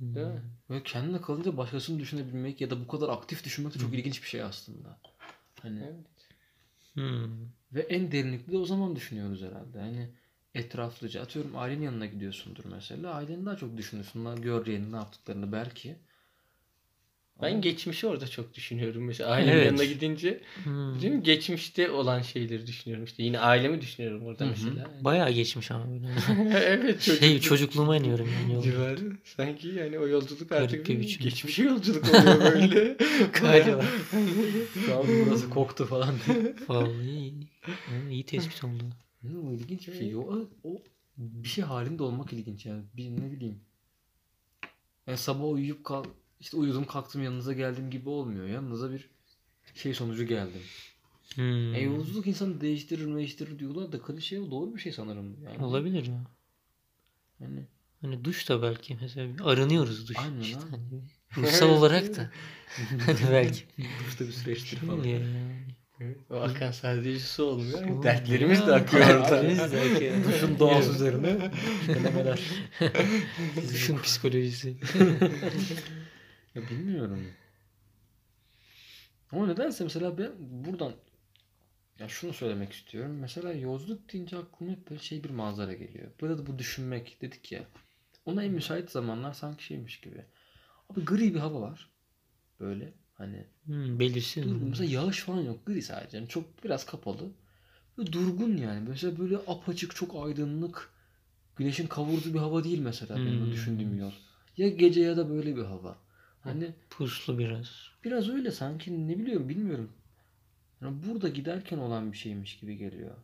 Değil 0.00 0.26
mi? 0.26 0.42
Böyle 0.68 0.82
kendine 0.82 1.20
kalınca 1.20 1.56
başkasını 1.56 2.00
düşünebilmek 2.00 2.60
ya 2.60 2.70
da 2.70 2.80
bu 2.80 2.88
kadar 2.88 3.08
aktif 3.08 3.44
düşünmek 3.44 3.74
de 3.74 3.78
çok 3.78 3.92
Hı. 3.92 3.96
ilginç 3.96 4.22
bir 4.22 4.28
şey 4.28 4.42
aslında. 4.42 4.98
Hani 5.62 5.80
Evet. 5.80 5.94
Hı. 6.94 7.28
ve 7.72 7.80
en 7.80 8.12
derinlikli 8.12 8.52
de 8.52 8.58
o 8.58 8.64
zaman 8.64 8.96
düşünüyoruz 8.96 9.42
herhalde. 9.42 9.78
Hani 9.78 10.08
etraflıca 10.54 11.22
atıyorum 11.22 11.56
ailenin 11.56 11.82
yanına 11.82 12.06
gidiyorsundur 12.06 12.64
mesela. 12.64 13.14
Aileni 13.14 13.46
daha 13.46 13.56
çok 13.56 13.76
düşünürsün. 13.76 14.42
Göreceğini, 14.42 14.92
ne 14.92 14.96
yaptıklarını 14.96 15.52
belki. 15.52 15.96
Ben 17.42 17.50
Ama- 17.50 17.60
geçmişi 17.60 18.06
orada 18.06 18.26
çok 18.28 18.54
düşünüyorum. 18.54 19.04
Mesela 19.04 19.30
ailemin 19.30 19.52
Evet. 19.56 19.66
yanına 19.66 19.84
gidince 19.84 20.40
Hı. 20.64 21.00
değil 21.02 21.12
mi? 21.12 21.22
geçmişte 21.22 21.90
olan 21.90 22.22
şeyleri 22.22 22.66
düşünüyorum. 22.66 23.04
İşte 23.04 23.22
yine 23.22 23.38
ailemi 23.38 23.80
düşünüyorum 23.80 24.26
orada 24.26 24.44
Hı 24.44 24.48
hı. 24.48 24.50
mesela. 24.50 24.90
Bayağı 25.00 25.30
geçmiş 25.30 25.70
ama 25.70 25.84
böyle. 25.90 26.06
evet 26.58 27.00
şey 27.00 27.16
çocukluk 27.16 27.42
çocukluğuma 27.42 27.96
iniyorum 27.96 28.28
yani 28.50 28.62
civarı. 28.62 29.12
Sanki 29.24 29.68
yani 29.68 29.98
o 29.98 30.08
yolculuk 30.08 30.48
Garip 30.48 30.64
artık 30.64 30.88
bir 30.88 31.00
biçim. 31.00 31.22
geçmişe 31.24 31.62
yolculuk 31.62 32.08
oluyor 32.08 32.40
böyle. 32.52 32.96
Galiba. 33.40 33.84
Kaldı 34.86 35.08
burası 35.26 35.50
koktu 35.50 35.86
falan 35.86 36.14
diye. 36.26 36.54
Vallahi 36.68 37.02
iyi. 37.10 37.34
İyi 38.10 38.26
tespit 38.26 38.64
oldu. 38.64 38.82
Ne 39.22 39.38
o 39.38 39.52
ilginç 39.52 39.88
bir 39.88 39.92
şey. 39.98 40.16
O, 40.16 40.48
o 40.64 40.82
bir 41.16 41.48
şey 41.48 41.64
halinde 41.64 42.02
olmak 42.02 42.32
ilginç 42.32 42.66
yani. 42.66 42.82
Bir 42.96 43.10
ne 43.10 43.32
bileyim. 43.32 43.60
Yani 45.06 45.18
sabah 45.18 45.44
uyuyup 45.48 45.84
kal 45.84 46.04
işte 46.44 46.56
uyudum 46.56 46.84
kalktım 46.86 47.22
yanınıza 47.22 47.52
geldim 47.52 47.90
gibi 47.90 48.08
olmuyor. 48.08 48.46
Yanınıza 48.46 48.92
bir 48.92 49.08
şey 49.74 49.94
sonucu 49.94 50.24
geldim. 50.24 50.60
Hmm. 51.34 51.74
E 51.74 51.80
yolculuk 51.80 52.26
insanı 52.26 52.60
değiştirir 52.60 53.14
değiştirir 53.14 53.58
diyorlar 53.58 53.92
da 53.92 54.02
klişe 54.02 54.50
doğru 54.50 54.74
bir 54.74 54.80
şey 54.80 54.92
sanırım. 54.92 55.36
Yani, 55.44 55.64
Olabilir 55.64 56.06
ya. 56.06 56.24
Yani 57.40 57.66
Hani 58.00 58.24
duş 58.24 58.48
da 58.48 58.62
belki 58.62 58.98
mesela 59.00 59.34
bir 59.34 59.50
arınıyoruz 59.50 60.08
duş. 60.08 60.16
Aynen 60.18 60.40
işte 60.40 60.60
hani 60.70 60.82
ruhsal 61.36 61.68
olarak 61.68 62.16
da. 62.16 62.30
Hani 63.06 63.18
belki. 63.30 63.64
duşta 64.06 64.26
bir 64.26 64.32
süreçtir 64.32 64.76
falan. 64.76 65.04
Yani. 65.04 65.26
Evet, 66.00 66.16
o 66.30 66.34
akan 66.34 66.70
sadece 66.70 67.18
su 67.18 67.44
olmuyor. 67.44 67.82
Olmuyor. 67.82 68.02
Dertlerimiz 68.02 68.66
de 68.66 68.74
akıyor 68.74 69.06
orada. 69.08 70.28
Duşun 70.28 70.58
doğası 70.58 70.92
üzerine 70.92 71.50
denemeler. 71.88 72.40
Duşun 73.72 73.98
psikolojisi. 73.98 74.76
Ya 76.54 76.68
bilmiyorum. 76.68 77.36
Ama 79.32 79.46
nedense 79.46 79.84
mesela 79.84 80.18
ben 80.18 80.32
buradan 80.38 80.92
ya 81.98 82.08
şunu 82.08 82.32
söylemek 82.32 82.72
istiyorum. 82.72 83.16
Mesela 83.20 83.52
yolculuk 83.52 84.12
deyince 84.12 84.36
aklıma 84.38 84.72
hep 84.72 84.90
böyle 84.90 85.02
şey 85.02 85.24
bir 85.24 85.30
manzara 85.30 85.72
geliyor. 85.72 86.10
Burada 86.20 86.38
da 86.38 86.46
bu 86.46 86.58
düşünmek 86.58 87.18
dedik 87.22 87.52
ya. 87.52 87.64
Ona 88.26 88.44
en 88.44 88.52
müsait 88.52 88.90
zamanlar 88.90 89.32
sanki 89.32 89.64
şeymiş 89.64 90.00
gibi. 90.00 90.24
Abi 90.90 91.04
gri 91.04 91.34
bir 91.34 91.40
hava 91.40 91.60
var. 91.60 91.90
Böyle 92.60 92.94
hani 93.14 93.46
Hmm, 93.66 93.98
belirsin. 94.00 94.42
durgun. 94.42 94.68
Mesela 94.68 94.90
yağış 94.92 95.20
falan 95.20 95.42
yok. 95.42 95.66
Gri 95.66 95.82
sadece. 95.82 96.16
Yani 96.16 96.28
çok 96.28 96.64
biraz 96.64 96.86
kapalı. 96.86 97.30
Ve 97.98 98.12
durgun 98.12 98.56
yani. 98.56 98.88
Mesela 98.90 99.18
böyle 99.18 99.38
apaçık 99.48 99.96
çok 99.96 100.26
aydınlık. 100.26 100.94
Güneşin 101.56 101.86
kavurduğu 101.88 102.34
bir 102.34 102.38
hava 102.38 102.64
değil 102.64 102.80
mesela 102.80 103.26
benim 103.26 103.40
Hmm. 103.40 103.52
düşündüğüm 103.52 103.98
yol. 103.98 104.12
Ya 104.56 104.68
gece 104.68 105.00
ya 105.02 105.16
da 105.16 105.30
böyle 105.30 105.56
bir 105.56 105.62
hava. 105.64 105.98
Hani 106.44 106.74
Puslu 106.90 107.38
biraz. 107.38 107.68
Biraz 108.04 108.28
öyle 108.28 108.50
sanki 108.50 109.08
ne 109.08 109.18
biliyorum 109.18 109.48
bilmiyorum. 109.48 109.92
Yani 110.82 110.96
burada 111.08 111.28
giderken 111.28 111.78
olan 111.78 112.12
bir 112.12 112.16
şeymiş 112.16 112.58
gibi 112.58 112.76
geliyor. 112.76 113.16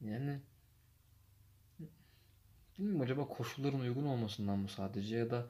Yani 0.00 0.40
bilmiyorum 2.78 3.00
acaba 3.00 3.28
koşulların 3.28 3.80
uygun 3.80 4.04
olmasından 4.04 4.58
mı 4.58 4.68
sadece 4.68 5.16
ya 5.16 5.30
da 5.30 5.46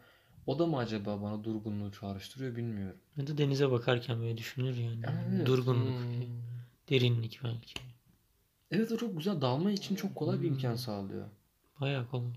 o 0.47 0.59
da 0.59 0.67
mı 0.67 0.77
acaba 0.79 1.23
bana 1.23 1.45
durgunluğu 1.45 1.93
çağrıştırıyor 1.93 2.57
bilmiyorum. 2.57 2.99
Ya 3.17 3.27
da 3.27 3.39
denize 3.39 3.71
bakarken 3.71 4.21
böyle 4.21 4.37
düşünür 4.39 4.77
yani. 4.77 5.01
Evet. 5.33 5.47
Durgunluk, 5.47 5.99
Hmm. 5.99 6.23
derinlik 6.91 7.41
belki. 7.45 7.75
Evet 8.71 8.93
o 8.93 8.97
çok 8.97 9.17
güzel 9.19 9.41
dalma 9.41 9.71
için 9.71 9.97
çok 9.97 10.15
kolay 10.15 10.43
bir 10.43 10.49
imkan 10.49 10.71
Hmm. 10.71 10.79
sağlıyor. 10.79 11.29
Bayağı 11.81 12.09
kolay. 12.09 12.33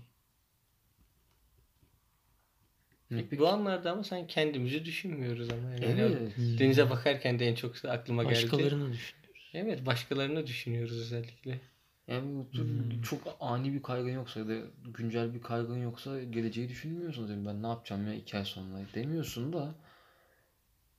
Peki? 3.16 3.38
Bu 3.38 3.48
anlarda 3.48 3.92
ama 3.92 4.04
sen 4.04 4.26
kendimizi 4.26 4.84
düşünmüyoruz 4.84 5.50
ama. 5.50 5.70
Yani 5.70 6.00
Evet. 6.00 6.36
Hmm. 6.36 6.58
Denize 6.58 6.90
bakarken 6.90 7.38
de 7.38 7.46
en 7.46 7.54
çok 7.54 7.84
aklıma 7.84 8.22
geldi. 8.24 8.34
Başkalarını 8.34 8.92
düşünüyoruz. 8.92 9.50
Evet 9.54 9.86
başkalarını 9.86 10.46
düşünüyoruz 10.46 10.98
özellikle. 11.00 11.60
Yani 12.08 12.46
Hmm. 12.52 13.02
çok 13.02 13.36
ani 13.40 13.72
bir 13.72 13.82
kaygın 13.82 14.10
yoksa 14.10 14.40
ya 14.40 14.48
da 14.48 14.54
güncel 14.84 15.34
bir 15.34 15.42
kaygın 15.42 15.82
yoksa 15.82 16.22
geleceği 16.22 16.68
düşünmüyorsun. 16.68 17.28
Yani 17.28 17.46
ben 17.46 17.62
ne 17.62 17.66
yapacağım 17.66 18.06
ya 18.06 18.14
iki 18.14 18.36
ay 18.38 18.44
sonra 18.44 18.78
demiyorsun 18.94 19.52
da 19.52 19.74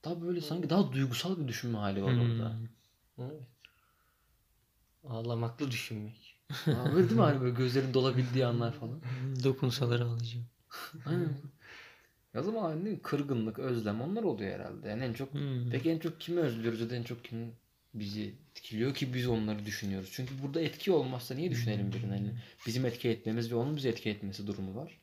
daha 0.03 0.21
böyle 0.21 0.41
sanki 0.41 0.69
daha 0.69 0.91
duygusal 0.91 1.39
bir 1.39 1.47
düşünme 1.47 1.77
hali 1.77 2.03
var 2.03 2.11
orada. 2.11 2.49
Hmm. 2.49 2.67
Evet. 3.25 3.41
Ağlamaklı 5.07 5.71
düşünmek. 5.71 6.39
Öyle 6.67 7.09
değil 7.09 7.19
mi 7.19 7.21
hani 7.21 7.41
böyle 7.41 7.55
gözlerin 7.55 7.93
dolabildiği 7.93 8.45
anlar 8.45 8.73
falan. 8.73 9.01
Dokunsaları 9.43 10.05
alacağım. 10.05 10.45
Aynen. 11.05 11.37
Ya 12.35 12.43
zaman 12.43 12.61
hani 12.63 12.99
kırgınlık, 12.99 13.59
özlem 13.59 14.01
onlar 14.01 14.23
oluyor 14.23 14.51
herhalde. 14.59 14.89
Yani 14.89 15.03
en 15.03 15.13
çok 15.13 15.31
Hmm. 15.33 15.69
peki 15.71 15.89
en 15.89 15.99
çok 15.99 16.21
kimi 16.21 16.39
özlüyoruz 16.39 16.81
ya 16.81 16.89
da 16.89 16.95
en 16.95 17.03
çok 17.03 17.23
kim 17.23 17.51
bizi 17.93 18.33
etkiliyor 18.55 18.93
ki 18.95 19.13
biz 19.13 19.27
onları 19.27 19.65
düşünüyoruz. 19.65 20.09
Çünkü 20.13 20.33
burada 20.43 20.61
etki 20.61 20.91
olmazsa 20.91 21.35
niye 21.35 21.51
düşünelim 21.51 21.91
birini? 21.93 22.11
Hani 22.11 22.31
bizim 22.67 22.85
etki 22.85 23.09
etmemiz 23.09 23.51
ve 23.51 23.55
onun 23.55 23.75
bizi 23.77 23.89
etki 23.89 24.09
etmesi 24.09 24.47
durumu 24.47 24.75
var. 24.75 24.97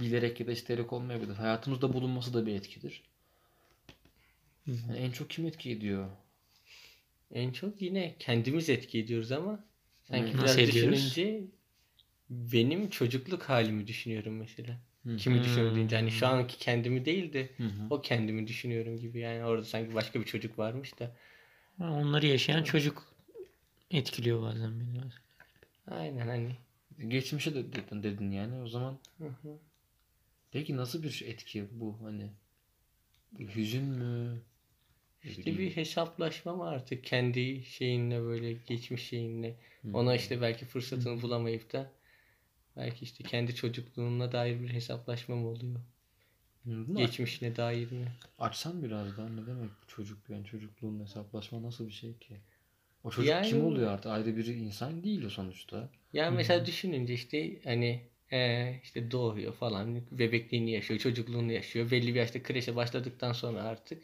Bilerek 0.00 0.40
ya 0.40 0.46
da 0.46 0.52
isteyerek 0.52 0.92
olmayabilir. 0.92 1.34
Hayatımızda 1.34 1.92
bulunması 1.92 2.34
da 2.34 2.46
bir 2.46 2.54
etkidir. 2.54 3.02
Yani 4.66 4.96
en 4.98 5.10
çok 5.10 5.30
kim 5.30 5.46
etki 5.46 5.70
ediyor? 5.70 6.08
En 7.34 7.52
çok 7.52 7.82
yine 7.82 8.14
kendimiz 8.18 8.70
etki 8.70 8.98
ediyoruz 8.98 9.32
ama 9.32 9.64
sanki 10.04 10.32
Hmm. 10.32 10.38
biraz 10.40 10.58
Nasıl 10.58 10.60
ediyoruz? 10.60 10.98
düşününce 10.98 11.44
benim 12.30 12.90
çocukluk 12.90 13.42
halimi 13.42 13.86
düşünüyorum 13.86 14.36
mesela. 14.36 14.76
Hı. 15.04 15.16
Kimi 15.16 15.36
Hmm. 15.36 15.44
düşündüğünce 15.44 15.96
hani 15.96 16.10
şu 16.10 16.26
anki 16.26 16.58
kendimi 16.58 17.04
değil 17.04 17.32
de 17.32 17.48
Hı 17.56 17.62
hı. 17.64 17.86
o 17.90 18.02
kendimi 18.02 18.46
düşünüyorum 18.46 18.96
gibi 18.96 19.18
yani 19.18 19.44
orada 19.44 19.64
sanki 19.64 19.94
başka 19.94 20.20
bir 20.20 20.24
çocuk 20.24 20.58
varmış 20.58 20.98
da. 20.98 21.16
Onları 21.80 22.26
yaşayan 22.26 22.62
çocuk 22.62 23.14
etkiliyor 23.90 24.42
bazen 24.42 24.80
beni. 24.80 25.00
Aynen 25.90 26.26
hani. 26.28 26.56
Geçmişe 27.08 27.54
de 27.54 27.72
dedin, 27.72 28.02
dedin 28.02 28.30
yani 28.30 28.62
o 28.62 28.68
zaman 28.68 28.98
Hı 29.18 29.24
hı. 29.28 29.58
peki 30.52 30.76
nasıl 30.76 31.02
bir 31.02 31.24
etki 31.26 31.64
bu 31.70 31.98
hani 32.02 32.30
hüzün 33.38 33.84
mü? 33.84 34.42
İşte 35.24 35.58
bir 35.58 35.76
hesaplaşma 35.76 36.56
mı 36.56 36.68
artık 36.68 37.04
kendi 37.04 37.64
şeyinle 37.64 38.22
böyle 38.22 38.52
geçmiş 38.52 39.02
şeyinle. 39.08 39.56
Hı. 39.82 39.88
Ona 39.92 40.16
işte 40.16 40.40
belki 40.40 40.64
fırsatını 40.64 41.22
bulamayıp 41.22 41.72
da 41.72 41.90
belki 42.76 43.04
işte 43.04 43.24
kendi 43.24 43.54
çocukluğuna 43.54 44.32
dair 44.32 44.60
bir 44.60 44.68
hesaplaşma 44.68 45.36
mı 45.36 45.48
oluyor? 45.48 45.80
Bunu 46.64 46.98
Geçmişine 46.98 47.56
dair 47.56 47.92
mi? 47.92 48.12
Açsan 48.38 48.82
biraz 48.82 49.16
daha 49.16 49.28
ne 49.28 49.46
demek 49.46 49.70
çocuk 49.88 50.18
yani 50.28 50.44
çocukluğun 50.44 51.00
hesaplaşma 51.00 51.62
nasıl 51.62 51.86
bir 51.86 51.92
şey 51.92 52.18
ki? 52.18 52.36
O 53.04 53.10
çocuk 53.10 53.30
Yani- 53.30 53.48
kim 53.48 53.64
oluyor 53.64 53.90
artık? 53.92 54.06
Ayrı 54.06 54.36
bir 54.36 54.46
insan 54.46 55.04
değil 55.04 55.24
o 55.24 55.30
sonuçta. 55.30 55.88
Ya 56.12 56.30
mesela 56.30 56.66
düşününce 56.66 57.14
işte 57.14 57.62
hani 57.64 58.02
eee, 58.32 58.80
işte 58.84 59.10
doğuyor 59.10 59.52
falan 59.54 60.00
bebekliğini 60.10 60.70
yaşıyor, 60.70 61.00
çocukluğunu 61.00 61.52
yaşıyor. 61.52 61.90
Belli 61.90 62.14
bir 62.14 62.18
yaşta 62.18 62.42
kreşe 62.42 62.76
başladıktan 62.76 63.32
sonra 63.32 63.62
artık 63.62 64.02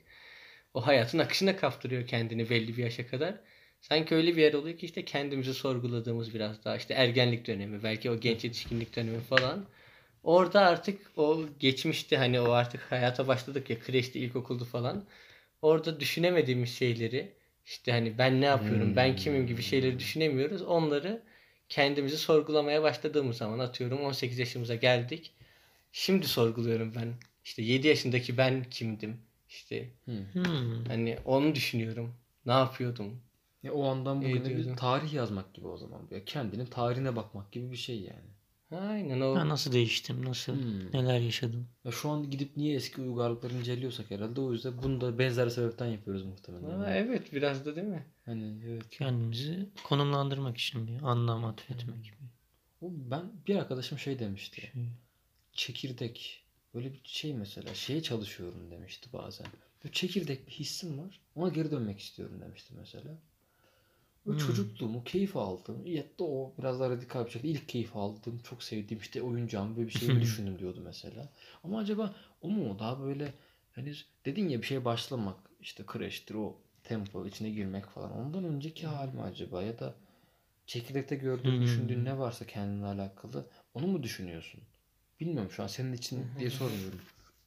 o 0.74 0.86
hayatın 0.86 1.18
akışına 1.18 1.56
kaptırıyor 1.56 2.06
kendini 2.06 2.50
belli 2.50 2.76
bir 2.76 2.82
yaşa 2.82 3.06
kadar. 3.06 3.40
Sanki 3.88 4.14
öyle 4.14 4.36
bir 4.36 4.42
yer 4.42 4.52
oluyor 4.54 4.78
ki 4.78 4.86
işte 4.86 5.04
kendimizi 5.04 5.54
sorguladığımız 5.54 6.34
biraz 6.34 6.64
daha 6.64 6.76
işte 6.76 6.94
ergenlik 6.94 7.46
dönemi, 7.46 7.82
belki 7.82 8.10
o 8.10 8.20
genç 8.20 8.44
yetişkinlik 8.44 8.96
dönemi 8.96 9.20
falan. 9.20 9.64
Orada 10.22 10.60
artık 10.60 11.00
o 11.16 11.44
geçmişte 11.60 12.16
hani 12.16 12.40
o 12.40 12.50
artık 12.50 12.80
hayata 12.92 13.28
başladık 13.28 13.70
ya 13.70 13.78
kreşte, 13.78 14.20
ilkokulda 14.20 14.64
falan. 14.64 15.04
Orada 15.62 16.00
düşünemediğimiz 16.00 16.74
şeyleri 16.74 17.32
işte 17.66 17.92
hani 17.92 18.18
ben 18.18 18.40
ne 18.40 18.44
yapıyorum, 18.44 18.96
ben 18.96 19.16
kimim 19.16 19.46
gibi 19.46 19.62
şeyleri 19.62 19.98
düşünemiyoruz. 19.98 20.62
Onları 20.62 21.22
kendimizi 21.68 22.18
sorgulamaya 22.18 22.82
başladığımız 22.82 23.36
zaman 23.36 23.58
atıyorum 23.58 24.00
18 24.00 24.38
yaşımıza 24.38 24.74
geldik. 24.74 25.32
Şimdi 25.92 26.26
sorguluyorum 26.28 26.92
ben. 26.94 27.14
İşte 27.44 27.62
7 27.62 27.88
yaşındaki 27.88 28.38
ben 28.38 28.64
kimdim? 28.70 29.16
İşte 29.48 29.88
Hı. 30.04 30.12
Hmm. 30.32 30.84
hani 30.84 31.18
onu 31.24 31.54
düşünüyorum. 31.54 32.14
Ne 32.46 32.52
yapıyordum? 32.52 33.25
Ya 33.66 33.72
o 33.72 33.84
andan 33.84 34.22
bugüne 34.22 34.56
bir 34.56 34.76
tarih 34.76 35.12
yazmak 35.12 35.54
gibi 35.54 35.66
o 35.66 35.76
zaman. 35.76 36.00
Ya 36.10 36.24
kendinin 36.24 36.66
tarihine 36.66 37.16
bakmak 37.16 37.52
gibi 37.52 37.70
bir 37.70 37.76
şey 37.76 38.00
yani. 38.00 38.30
Aynen 38.70 39.20
o. 39.20 39.36
Ben 39.36 39.48
nasıl 39.48 39.72
değiştim, 39.72 40.24
nasıl, 40.24 40.52
Hmm. 40.52 40.92
neler 40.92 41.20
yaşadım. 41.20 41.68
Ya 41.84 41.92
şu 41.92 42.10
an 42.10 42.30
gidip 42.30 42.56
niye 42.56 42.76
eski 42.76 43.00
uygarlıkları 43.00 43.54
inceliyorsak 43.54 44.10
herhalde 44.10 44.40
o 44.40 44.52
yüzden 44.52 44.82
bunu 44.82 45.00
da 45.00 45.18
benzer 45.18 45.48
sebepten 45.48 45.86
yapıyoruz 45.86 46.22
muhtemelen. 46.24 46.80
Aa, 46.80 46.90
evet 46.94 47.32
biraz 47.32 47.66
da 47.66 47.76
değil 47.76 47.86
mi? 47.86 48.06
Hani 48.24 48.58
evet. 48.66 48.90
Kendimizi 48.90 49.68
konumlandırmak 49.84 50.56
için 50.58 50.86
bir 50.86 51.02
anlam 51.02 51.44
atfetmek 51.44 52.04
gibi. 52.04 52.16
O 52.82 52.86
ben 52.90 53.32
bir 53.46 53.56
arkadaşım 53.56 53.98
şey 53.98 54.18
demişti. 54.18 54.60
Şey. 54.60 54.70
Çekirdek 55.52 56.44
böyle 56.74 56.92
bir 56.92 57.00
şey 57.04 57.34
mesela 57.34 57.74
şeye 57.74 58.02
çalışıyorum 58.02 58.70
demişti 58.70 59.12
bazen. 59.12 59.46
Bu 59.84 59.92
çekirdek 59.92 60.46
bir 60.46 60.52
hissim 60.52 60.98
var. 60.98 61.20
Ona 61.34 61.48
geri 61.48 61.70
dönmek 61.70 62.00
istiyorum 62.00 62.40
demişti 62.40 62.74
mesela. 62.78 63.18
Hmm. 64.26 64.36
çocukluğumu 64.36 65.04
keyif 65.04 65.36
aldığım, 65.36 65.86
yatta 65.86 66.24
o 66.24 66.54
biraz 66.58 66.80
daha 66.80 66.90
radikal 66.90 67.26
bir 67.26 67.30
şekilde 67.30 67.48
ilk 67.52 67.68
keyif 67.68 67.96
aldığım, 67.96 68.38
çok 68.38 68.62
sevdiğim 68.62 69.00
işte 69.02 69.22
oyuncağım 69.22 69.76
böyle 69.76 69.88
bir 69.88 69.92
şeyi 69.92 70.20
düşündüm 70.20 70.58
diyordu 70.58 70.80
mesela. 70.84 71.28
Ama 71.64 71.78
acaba 71.78 72.14
o 72.40 72.50
mu 72.50 72.78
daha 72.78 73.00
böyle 73.00 73.34
henüz 73.72 74.06
dedin 74.24 74.48
ya 74.48 74.62
bir 74.62 74.66
şeye 74.66 74.84
başlamak 74.84 75.36
işte 75.60 75.84
crash'tir 75.92 76.34
o 76.34 76.56
tempo 76.84 77.26
içine 77.26 77.50
girmek 77.50 77.86
falan. 77.86 78.12
Ondan 78.12 78.44
önceki 78.44 78.86
hal 78.86 79.08
mi 79.08 79.22
acaba 79.22 79.62
ya 79.62 79.78
da 79.78 79.94
çekirdekte 80.66 81.16
gördüğün, 81.16 81.60
Hmm. 81.60 81.62
düşündüğün 81.62 82.04
ne 82.04 82.18
varsa 82.18 82.46
kendine 82.46 82.86
alakalı 82.86 83.46
onu 83.74 83.86
mu 83.86 84.02
düşünüyorsun? 84.02 84.60
Bilmiyorum 85.20 85.50
şu 85.50 85.62
an 85.62 85.66
senin 85.66 85.92
için 85.92 86.38
diye 86.38 86.50
sormuyorum. 86.50 87.00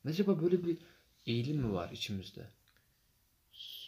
Acaba 0.05 0.41
böyle 0.41 0.63
bir 0.65 0.77
eğilim 1.25 1.57
mi 1.57 1.74
var 1.74 1.91
içimizde? 1.91 2.48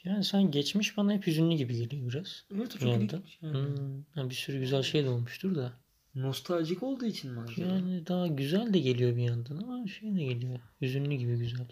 Yani 0.03 0.23
sen 0.23 0.51
geçmiş 0.51 0.97
bana 0.97 1.13
hep 1.13 1.27
hüzünlü 1.27 1.55
gibi 1.55 1.77
geliyor 1.77 2.09
biraz. 2.09 2.45
Evet 2.55 2.81
Bir 2.81 2.87
yandan. 2.87 3.23
Hmm. 3.39 4.03
Yani 4.15 4.29
bir 4.29 4.35
sürü 4.35 4.59
güzel 4.59 4.83
şey 4.83 5.05
de 5.05 5.09
olmuştur 5.09 5.55
da. 5.55 5.73
Nostaljik 6.15 6.83
olduğu 6.83 7.05
için 7.05 7.31
mi 7.31 7.39
acaba? 7.39 7.67
Yani 7.67 8.07
daha 8.07 8.27
güzel 8.27 8.73
de 8.73 8.79
geliyor 8.79 9.15
bir 9.15 9.23
yandan 9.23 9.57
ama 9.57 9.87
şey 9.87 10.15
de 10.15 10.23
geliyor. 10.23 10.59
Hüzünlü 10.81 11.15
gibi 11.15 11.37
güzel. 11.37 11.67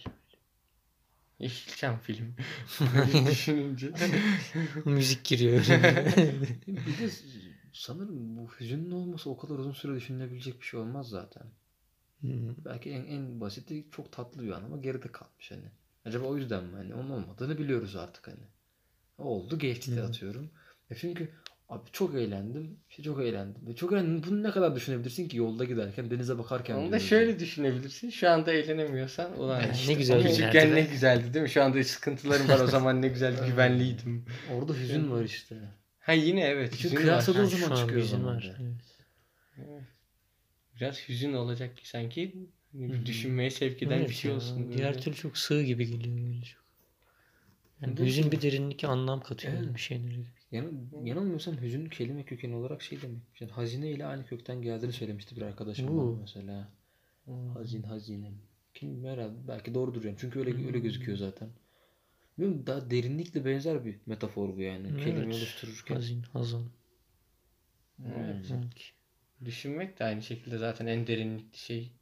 Yeşilçam 1.39 1.99
film. 1.99 2.35
Düşününce. 3.29 3.91
Müzik 4.85 5.23
giriyor. 5.23 5.59
Bir 6.67 6.97
de 6.97 7.09
sanırım 7.73 8.37
bu 8.37 8.49
hüzünlü 8.59 8.93
olması 8.93 9.29
o 9.29 9.37
kadar 9.37 9.59
uzun 9.59 9.71
süre 9.71 9.95
düşünülebilecek 9.95 10.61
bir 10.61 10.65
şey 10.65 10.79
olmaz 10.79 11.09
zaten. 11.09 11.43
Hmm. 12.19 12.65
Belki 12.65 12.89
en, 12.89 13.05
en 13.05 13.41
basiti 13.41 13.85
çok 13.91 14.11
tatlı 14.11 14.43
bir 14.43 14.51
an 14.51 14.63
ama 14.63 14.77
geride 14.77 15.07
kalmış 15.07 15.51
hani. 15.51 15.71
Acaba 16.09 16.25
o 16.25 16.37
yüzden 16.37 16.63
mi? 16.63 16.75
Hani 16.75 16.93
onun 16.93 17.09
olmadığını 17.09 17.57
biliyoruz 17.57 17.95
artık 17.95 18.27
hani. 18.27 18.39
Oldu 19.17 19.59
geçti 19.59 19.91
Hmm. 19.95 20.05
atıyorum. 20.05 20.49
E 20.91 20.95
çünkü 20.95 21.29
abi 21.69 21.83
çok 21.91 22.15
eğlendim. 22.15 22.77
İşte 22.89 23.03
çok 23.03 23.21
eğlendim. 23.21 23.67
Ve 23.67 23.75
çok 23.75 23.93
eğlendim. 23.93 24.23
Bunu 24.23 24.43
ne 24.43 24.51
kadar 24.51 24.75
düşünebilirsin 24.75 25.27
ki 25.27 25.37
yolda 25.37 25.65
giderken 25.65 26.11
denize 26.11 26.37
bakarken. 26.37 26.75
Onu 26.75 26.91
da 26.91 26.99
şöyle 26.99 27.39
düşünebilirsin. 27.39 28.09
Şu 28.09 28.29
anda 28.29 28.53
eğlenemiyorsan 28.53 29.39
ulan 29.39 29.61
Ne 29.61 29.71
işte 29.73 29.93
güzel 29.93 30.23
küçükken 30.23 30.75
ne 30.75 30.81
güzeldi 30.81 31.33
değil 31.33 31.43
mi? 31.43 31.49
Şu 31.49 31.63
anda 31.63 31.83
sıkıntılarım 31.83 32.47
var 32.49 32.59
o 32.59 32.67
zaman 32.67 33.01
ne 33.01 33.07
güzel 33.07 33.45
güvenliydim. 33.47 34.25
yani. 34.49 34.59
Orada 34.59 34.73
hüzün 34.73 35.11
var 35.11 35.23
işte. 35.23 35.55
Ha 35.99 36.13
yine 36.13 36.41
evet. 36.43 36.75
Çünkü 36.81 36.95
kıyasladığı 36.95 37.39
Ha, 37.39 37.45
zaman 37.45 37.75
çıkıyor 37.75 38.01
hüzün 38.01 38.23
var. 38.25 38.55
Evet. 39.57 39.83
Biraz 40.75 41.09
hüzün 41.09 41.33
olacak 41.33 41.77
ki 41.77 41.89
sanki 41.89 42.35
düşünmeye 43.05 43.49
sevk 43.51 43.83
eden 43.83 43.99
Evet 43.99 44.09
bir 44.09 44.13
şey 44.13 44.31
ya, 44.31 44.37
olsun. 44.37 44.71
Diğer 44.71 44.93
böyle. 44.93 44.99
türlü 44.99 45.15
çok 45.15 45.37
sığ 45.37 45.63
gibi 45.63 45.85
geliyor 45.87 46.17
böyle 46.27 46.41
çok. 46.43 46.63
Yani 47.81 47.97
Değil 47.97 48.09
hüzün 48.09 48.25
mi? 48.25 48.31
bir 48.31 48.41
derinlik 48.41 48.83
anlam 48.83 49.21
katıyor 49.21 49.53
Evet. 49.53 49.75
bir 49.75 49.79
şeylere. 49.79 50.25
Yan, 50.51 50.89
yanılmıyorsam 51.03 51.61
hüzün 51.61 51.89
kelime 51.89 52.25
kökeni 52.25 52.55
olarak 52.55 52.81
şey 52.81 53.01
demek. 53.01 53.21
Yani 53.39 53.51
hazine 53.51 53.91
ile 53.91 54.05
aynı 54.05 54.25
kökten 54.25 54.61
geldiğini 54.61 54.93
söylemişti 54.93 55.35
bir 55.35 55.41
arkadaşım 55.41 55.97
bana 55.97 56.13
mesela. 56.21 56.73
Hmm. 57.25 57.49
Hazin 57.53 57.83
hazine. 57.83 58.31
Kim 58.73 59.03
herhalde 59.05 59.47
belki 59.47 59.73
doğrudur 59.73 60.03
yani. 60.03 60.15
Çünkü 60.19 60.39
öyle 60.39 60.67
öyle 60.67 60.77
Hmm. 60.77 60.83
gözüküyor 60.83 61.17
zaten. 61.17 61.49
Bilmiyorum 62.37 62.67
daha 62.67 62.91
derinlikle 62.91 63.45
benzer 63.45 63.85
bir 63.85 63.99
metafor 64.05 64.57
bu 64.57 64.61
yani. 64.61 64.97
Kelime 64.97 65.19
Evet. 65.25 65.35
oluştururken. 65.35 65.95
Hazin, 65.95 66.21
hazan. 66.23 66.71
Evet. 68.05 68.49
Hmm. 68.49 68.69
Düşünmek 69.45 69.99
de 69.99 70.03
aynı 70.03 70.21
şekilde 70.21 70.57
zaten 70.57 70.85
en 70.87 71.07
derinlikli 71.07 71.57
şey. 71.57 71.93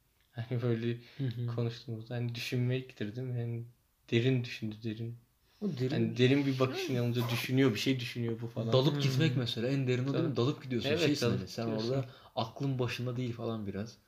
Hani 0.48 0.62
böyle 0.62 0.98
konuştuğumuzda 1.46 2.14
hani 2.14 2.34
düşünmektir 2.34 3.16
değil 3.16 3.26
mi? 3.28 3.40
Yani 3.40 3.64
derin 4.10 4.44
düşündü 4.44 4.76
derin. 4.82 5.18
O 5.60 5.66
derin 5.78 5.92
Hani 5.92 6.16
derin 6.16 6.46
bir 6.46 6.58
bakışın 6.60 6.94
yanında 6.94 7.28
düşünüyor 7.30 7.74
bir 7.74 7.78
şey 7.78 8.00
düşünüyor 8.00 8.40
bu 8.42 8.46
falan. 8.48 8.72
dalıp 8.72 8.94
Hmm. 8.94 9.02
gitmek 9.02 9.36
mesela 9.36 9.68
en 9.68 9.86
derin 9.86 10.08
o 10.08 10.16
değil 10.16 10.24
mi? 10.28 10.36
Dalıp 10.36 10.62
gidiyorsun. 10.62 10.88
Evet, 10.90 11.04
Şeysin 11.04 11.26
dalıp 11.26 11.38
hani, 11.38 11.48
sen 11.48 11.64
gidiyorsun. 11.64 11.90
orada 11.90 12.10
aklın 12.36 12.78
başında 12.78 13.16
değil 13.16 13.32
falan 13.32 13.66
biraz. 13.66 13.98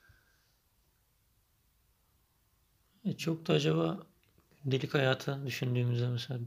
E, 3.05 3.17
çok 3.17 3.47
da 3.47 3.53
acaba 3.53 4.07
gündelik 4.65 4.95
hayata 4.95 5.47
düşündüğümüzde 5.47 6.09
mesela 6.09 6.41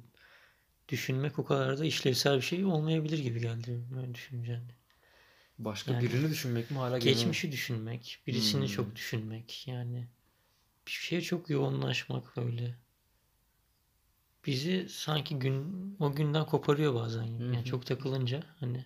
düşünmek 0.90 1.40
o 1.40 1.46
kadar 1.46 1.78
da 1.80 1.86
işlevsel 1.86 2.38
bir 2.38 2.42
şey 2.42 2.66
olmayabilir 2.66 3.20
gibi 3.20 3.42
geldi 3.42 3.86
böyle 3.96 4.14
düşününce. 4.16 4.62
Başka 5.60 5.94
Yani 5.94 6.08
birini 6.08 6.30
düşünmek 6.30 6.72
mi 6.72 6.78
hala 6.78 6.98
Geçmişi 7.00 7.52
düşünmek, 7.52 8.20
birisini 8.28 8.68
Hmm. 8.68 8.76
çok 8.76 8.96
düşünmek 8.96 9.68
yani 9.68 10.08
bir 10.88 10.92
şeye 10.92 11.22
çok 11.22 11.50
yoğunlaşmak 11.50 12.38
böyle. 12.38 12.76
Bizi 14.46 14.90
sanki 14.90 15.40
gün 15.40 15.96
o 16.00 16.16
günden 16.16 16.46
koparıyor 16.46 16.96
bazen. 16.96 17.24
Yani 17.52 17.66
hı. 17.66 17.66
çok 17.66 17.86
takılınca 17.86 18.44
hani 18.60 18.86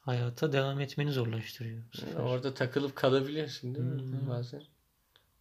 hayata 0.00 0.52
devam 0.52 0.80
etmeni 0.80 1.12
zorlaştırıyor. 1.12 1.82
Yani 1.98 2.14
orada 2.18 2.54
takılıp 2.54 2.96
kalabiliyorsun 2.96 3.74
değil 3.74 3.86
mi 3.86 4.02
Hmm. 4.10 4.26
bazen? 4.26 4.62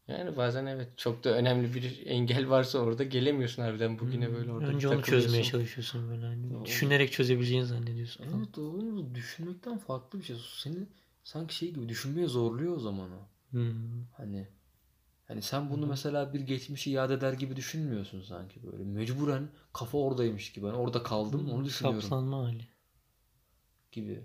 Yani 0.07 0.37
bazen 0.37 0.65
evet 0.65 0.97
çok 0.97 1.23
da 1.23 1.29
önemli 1.29 1.73
bir 1.75 2.05
engel 2.05 2.49
varsa 2.49 2.79
orada 2.79 3.03
gelemiyorsun 3.03 3.61
harbiden 3.63 3.99
bugüne 3.99 4.27
Hmm. 4.27 4.35
böyle 4.35 4.51
orada 4.51 4.65
Önce 4.67 4.87
onu 4.87 5.03
çözmeye 5.03 5.43
çalışıyorsun 5.43 6.09
böyle 6.09 6.25
hani. 6.25 6.57
O- 6.57 6.65
Düşünerek 6.65 7.11
çözebileceğini 7.11 7.65
zannediyorsun. 7.65 8.23
falan. 8.25 8.43
Evet 8.45 8.57
onu 8.57 9.15
düşünmekten 9.15 9.77
farklı 9.77 10.19
bir 10.19 10.23
şey. 10.23 10.35
Seni 10.57 10.87
sanki 11.23 11.55
şey 11.55 11.73
gibi 11.73 11.89
düşünmeye 11.89 12.27
zorluyor 12.27 12.75
o 12.75 12.79
zaman 12.79 13.11
o. 13.11 13.27
Hmm. 13.51 14.03
Hani 14.17 14.47
hani 15.27 15.41
sen 15.41 15.69
bunu 15.69 15.85
hı. 15.85 15.89
mesela 15.89 16.33
bir 16.33 16.41
geçmişi 16.41 16.89
yad 16.89 17.09
eder 17.11 17.33
gibi 17.33 17.55
düşünmüyorsun 17.55 18.21
sanki 18.21 18.63
böyle. 18.71 18.83
Mecburen 18.83 19.49
kafa 19.73 19.97
oradaymış 19.97 20.51
gibi. 20.53 20.65
Hani 20.65 20.75
orada 20.77 21.03
kaldım 21.03 21.49
onu 21.51 21.65
düşünüyorum 21.65 22.01
Saplanma 22.01 22.37
hali. 22.45 22.67
gibi. 23.91 24.23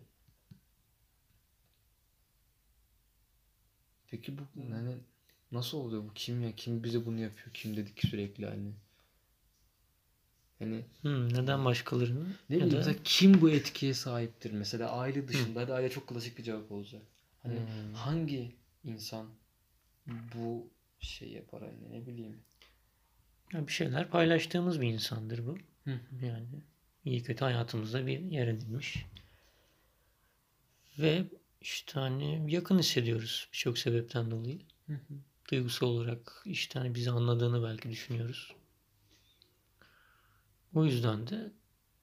Peki 4.07 4.39
bu 4.39 4.43
hani 4.71 4.97
nasıl 5.53 5.79
oluyor 5.79 6.03
bu 6.05 6.15
kim 6.15 6.43
ya? 6.43 6.53
Kim 6.57 6.85
bize 6.85 7.07
bunu 7.07 7.21
yapıyor? 7.21 7.55
Kim 7.55 7.77
dedik 7.77 8.01
sürekli 8.09 8.47
hani? 8.47 8.73
Hani 10.59 10.85
Hmm, 11.03 11.35
neden 11.35 11.65
başkalarını? 11.65 12.25
ne 12.51 12.57
bileyim 12.57 12.75
mesela 12.77 12.97
kim 13.05 13.41
bu 13.41 13.51
etkiye 13.51 13.95
sahiptir? 13.95 14.53
Mesela 14.53 14.91
aile 14.91 15.29
dışında. 15.29 15.61
Hadi 15.61 15.73
aile 15.73 15.91
çok 15.91 16.07
klasik 16.07 16.39
bir 16.39 16.43
cevap 16.43 16.73
olacak. 16.73 17.03
Hani 17.43 17.55
Hmm. 17.55 17.95
hangi 17.95 18.53
insan 18.85 19.27
bu 20.07 20.71
şey 21.01 21.29
yapar 21.29 21.63
hani 21.63 21.91
ne 22.01 22.07
bileyim. 22.07 22.37
Ya 23.53 23.67
bir 23.67 23.73
şeyler 23.73 24.11
paylaştığımız 24.11 24.81
bir 24.81 24.89
insandır 24.89 25.47
bu. 25.47 25.59
Hı. 25.85 26.01
Yani 26.23 26.47
iyi 27.05 27.23
kötü 27.23 27.45
hayatımızda 27.45 28.07
bir 28.07 28.19
yer 28.21 28.49
edinmiş. 28.49 29.07
Ve 30.99 31.25
işte 31.61 32.01
hani 32.01 32.53
yakın 32.55 32.79
hissediyoruz 32.79 33.49
birçok 33.53 33.79
sebepten 33.79 34.31
dolayı. 34.31 34.59
Hı 34.87 34.93
hı. 34.93 35.15
Duygusal 35.51 35.87
olarak 35.87 36.43
işte 36.45 36.79
hani 36.79 36.95
bizi 36.95 37.11
anladığını 37.11 37.63
belki 37.63 37.91
düşünüyoruz. 37.91 38.55
O 40.75 40.85
yüzden 40.85 41.27
de 41.27 41.53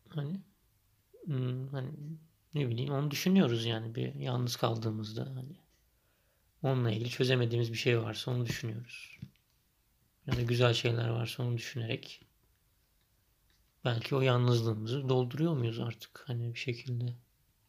hani 0.10 0.42
hmm, 1.26 1.68
hani 1.68 1.92
ne 2.54 2.70
bileyim 2.70 2.94
onu 2.94 3.12
düşünüyoruz 3.12 3.66
yani 3.66 3.96
bir 3.96 4.16
yalnız 4.16 4.56
kaldığımızda 4.56 5.26
hani 5.36 5.56
onunla 6.64 6.92
ilgili 6.92 7.10
çözemediğimiz 7.10 7.72
bir 7.72 7.78
şey 7.78 8.02
varsa 8.02 8.32
onu 8.32 8.46
düşünüyoruz. 8.46 9.20
Ya 10.28 10.36
da 10.36 10.42
güzel 10.42 10.74
şeyler 10.74 11.10
varsa 11.10 11.44
onu 11.44 11.58
düşünerek 11.58 12.22
belki 13.86 14.16
o 14.16 14.22
yalnızlığımızı 14.22 15.10
dolduruyor 15.10 15.54
muyuz 15.54 15.80
artık 15.80 16.24
hani 16.28 16.54
bir 16.54 16.60
şekilde. 16.60 17.14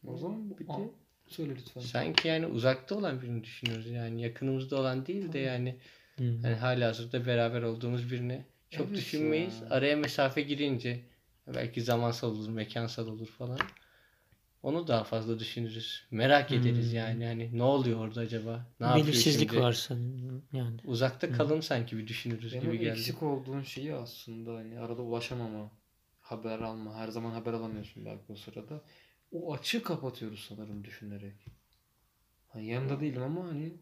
O 0.06 0.16
zaman 0.16 0.58
bir 0.58 0.68
Aa. 0.68 0.80
Söyle 1.28 1.52
lütfen. 1.56 1.80
Sanki 1.80 2.28
yani 2.28 2.46
uzakta 2.46 2.94
olan 2.94 3.22
birini 3.22 3.44
düşünüyoruz 3.44 3.86
yani 3.90 4.22
yakınımızda 4.22 4.76
olan 4.80 5.06
değil 5.06 5.32
de 5.32 5.38
yani 5.38 5.76
Hmm. 6.16 6.42
hani 6.42 6.54
halihazırda 6.54 7.26
beraber 7.26 7.62
olduğumuz 7.62 8.10
birini 8.12 8.44
çok 8.70 8.88
Evet 8.88 8.98
düşünmeyiz. 8.98 9.62
ya. 9.62 9.68
Araya 9.70 9.96
mesafe 9.96 10.42
girince 10.42 11.00
belki 11.46 11.82
zamansal 11.82 12.30
olur, 12.30 12.48
mekansal 12.48 13.06
olur 13.08 13.26
falan. 13.26 13.58
Onu 14.62 14.88
daha 14.88 15.04
fazla 15.04 15.38
düşünürüz. 15.38 16.04
Merak 16.10 16.52
ederiz 16.52 16.90
Hmm. 16.90 16.96
yani 16.96 17.26
hani 17.26 17.58
ne 17.58 17.62
oluyor 17.62 18.00
orada 18.00 18.20
acaba? 18.20 18.66
Ne 18.80 18.86
yapıyor 18.86 19.06
Belirsizlik 19.06 19.50
şimdi? 19.50 19.62
varsa 19.62 19.94
yani. 20.52 20.76
Uzakta 20.84 21.32
kalın 21.32 21.60
sanki 21.60 21.98
bir 21.98 22.06
düşünürüz 22.06 22.52
Benim 22.52 22.72
gibi 22.72 22.78
geldi. 22.82 22.98
eksik 22.98 23.22
olduğun 23.22 23.62
şeyi 23.62 23.94
aslında 23.94 24.54
hani 24.54 24.78
arada 24.80 25.02
ulaşamama, 25.02 25.70
haber 26.20 26.58
alma, 26.58 26.94
her 26.94 27.08
zaman 27.08 27.30
haber 27.30 27.52
alamıyorsun 27.52 28.04
belki 28.04 28.32
o 28.32 28.36
sırada. 28.36 28.80
O 29.42 29.54
açığı 29.54 29.82
kapatıyoruz 29.82 30.46
sanırım 30.48 30.84
düşünerek. 30.84 31.34
Hani 32.48 32.66
yanında 32.66 33.00
değilim 33.00 33.22
ama 33.22 33.44
hani 33.48 33.72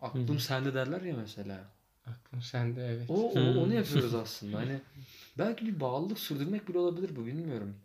aklım 0.00 0.36
Hı 0.36 0.40
sende 0.40 0.74
derler 0.74 1.02
ya 1.02 1.16
mesela. 1.16 1.70
Aklım 2.06 2.42
sende 2.42 2.86
evet. 2.86 3.10
O, 3.10 3.14
o- 3.32 3.62
onu 3.62 3.74
yapıyoruz 3.74 4.14
aslında. 4.14 4.58
Hani 4.58 4.80
belki 5.38 5.66
bir 5.66 5.80
bağlılık 5.80 6.18
sürdürmek 6.18 6.68
bile 6.68 6.78
olabilir 6.78 7.16
bu 7.16 7.26
bilmiyorum. 7.26 7.76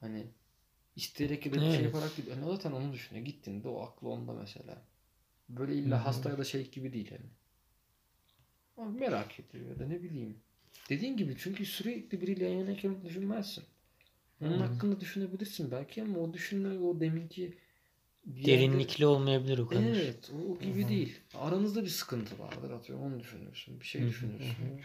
Hani 0.00 0.26
isteyerek 0.96 1.46
ya 1.46 1.52
da 1.52 1.56
bir 1.56 1.60
şey 1.62 1.84
Evet. 1.84 1.84
yaparak 1.84 2.16
değil. 2.18 2.28
Yani 2.30 2.44
o 2.44 2.52
zaten 2.56 2.72
onu 2.72 2.92
düşünüyor. 2.92 3.26
Gittiğinde 3.26 3.68
o 3.68 3.82
aklı 3.82 4.08
onda 4.08 4.32
mesela. 4.32 4.82
Böyle 5.48 5.74
illa 5.76 6.06
hasta 6.06 6.30
ya 6.30 6.38
da 6.38 6.44
şey 6.44 6.70
gibi 6.70 6.92
değil 6.92 7.12
yani. 7.12 7.26
Ama 8.76 8.90
merak 8.90 9.40
ediyor 9.40 9.68
ya 9.70 9.78
da 9.78 9.86
ne 9.86 10.02
bileyim. 10.02 10.36
Dediğin 10.88 11.16
gibi 11.16 11.36
çünkü 11.38 11.66
sürekli 11.66 12.20
biriyle 12.20 12.44
yan 12.48 12.58
yanayken 12.60 13.04
düşünmezsin. 13.04 13.64
Onun 14.40 14.58
Hı. 14.58 14.62
hakkında 14.64 15.00
düşünebilirsin 15.00 15.70
belki 15.70 16.02
ama 16.02 16.18
o 16.18 16.32
düşünme 16.34 16.78
o 16.78 17.00
deminki 17.00 17.42
yerde- 17.42 18.46
Derinlikli 18.46 19.06
olmayabilir 19.06 19.58
o 19.58 19.66
kadar. 19.66 19.82
Evet, 19.82 20.30
o, 20.34 20.52
o 20.52 20.58
gibi 20.58 20.84
hı. 20.84 20.88
değil. 20.88 21.20
Aranızda 21.34 21.82
bir 21.84 21.88
sıkıntı 21.88 22.38
vardır 22.38 22.70
atıyorum 22.70 23.04
onu 23.04 23.20
düşünürsün. 23.20 23.80
Bir 23.80 23.84
şey 23.86 24.06
düşünürsün. 24.06 24.80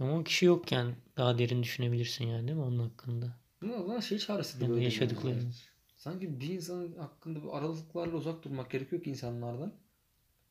Ama 0.00 0.18
o 0.18 0.24
kişi 0.24 0.46
yokken 0.46 0.94
daha 1.16 1.38
derin 1.38 1.62
düşünebilirsin 1.62 2.26
yani 2.26 2.48
değil 2.48 2.58
mi 2.58 2.64
onun 2.64 2.78
hakkında? 2.88 3.36
Ama 3.62 3.78
zaman 3.78 4.00
şey 4.00 4.18
çaresi 4.18 4.60
de 4.60 4.64
Yani 4.64 4.74
böyle 4.74 4.84
yaşadıklarını. 4.84 5.36
geliyor. 5.38 5.54
Sanki 5.96 6.40
bir 6.40 6.48
insanın 6.48 6.96
hakkında 6.98 7.42
bu 7.42 7.54
aralıklarla 7.56 8.16
uzak 8.16 8.44
durmak 8.44 8.70
gerekiyor 8.70 9.02
ki 9.02 9.10
insanlardan. 9.10 9.72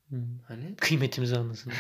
Hmm. 0.09 0.39
Hani 0.47 0.75
Kıymetimizi 0.75 1.37
anlasın. 1.37 1.73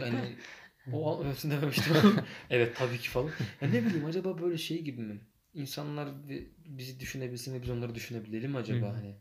yani 0.00 0.36
o 0.92 1.16
an 1.16 1.24
öylesine 1.24 1.56
dememiştim. 1.56 1.94
evet 2.50 2.76
tabii 2.76 2.98
ki 2.98 3.08
falan. 3.08 3.30
Ya 3.60 3.68
ne 3.68 3.84
bileyim 3.86 4.04
acaba 4.06 4.42
böyle 4.42 4.58
şey 4.58 4.82
gibi 4.82 5.00
mi? 5.02 5.20
İnsanlar 5.54 6.28
bi- 6.28 6.48
bizi 6.66 7.00
düşünebilsin 7.00 7.54
ve 7.54 7.62
biz 7.62 7.70
onları 7.70 7.94
düşünebilelim 7.94 8.50
mi 8.50 8.56
acaba 8.58 8.86
Hı. 8.86 8.92
hani? 8.92 9.14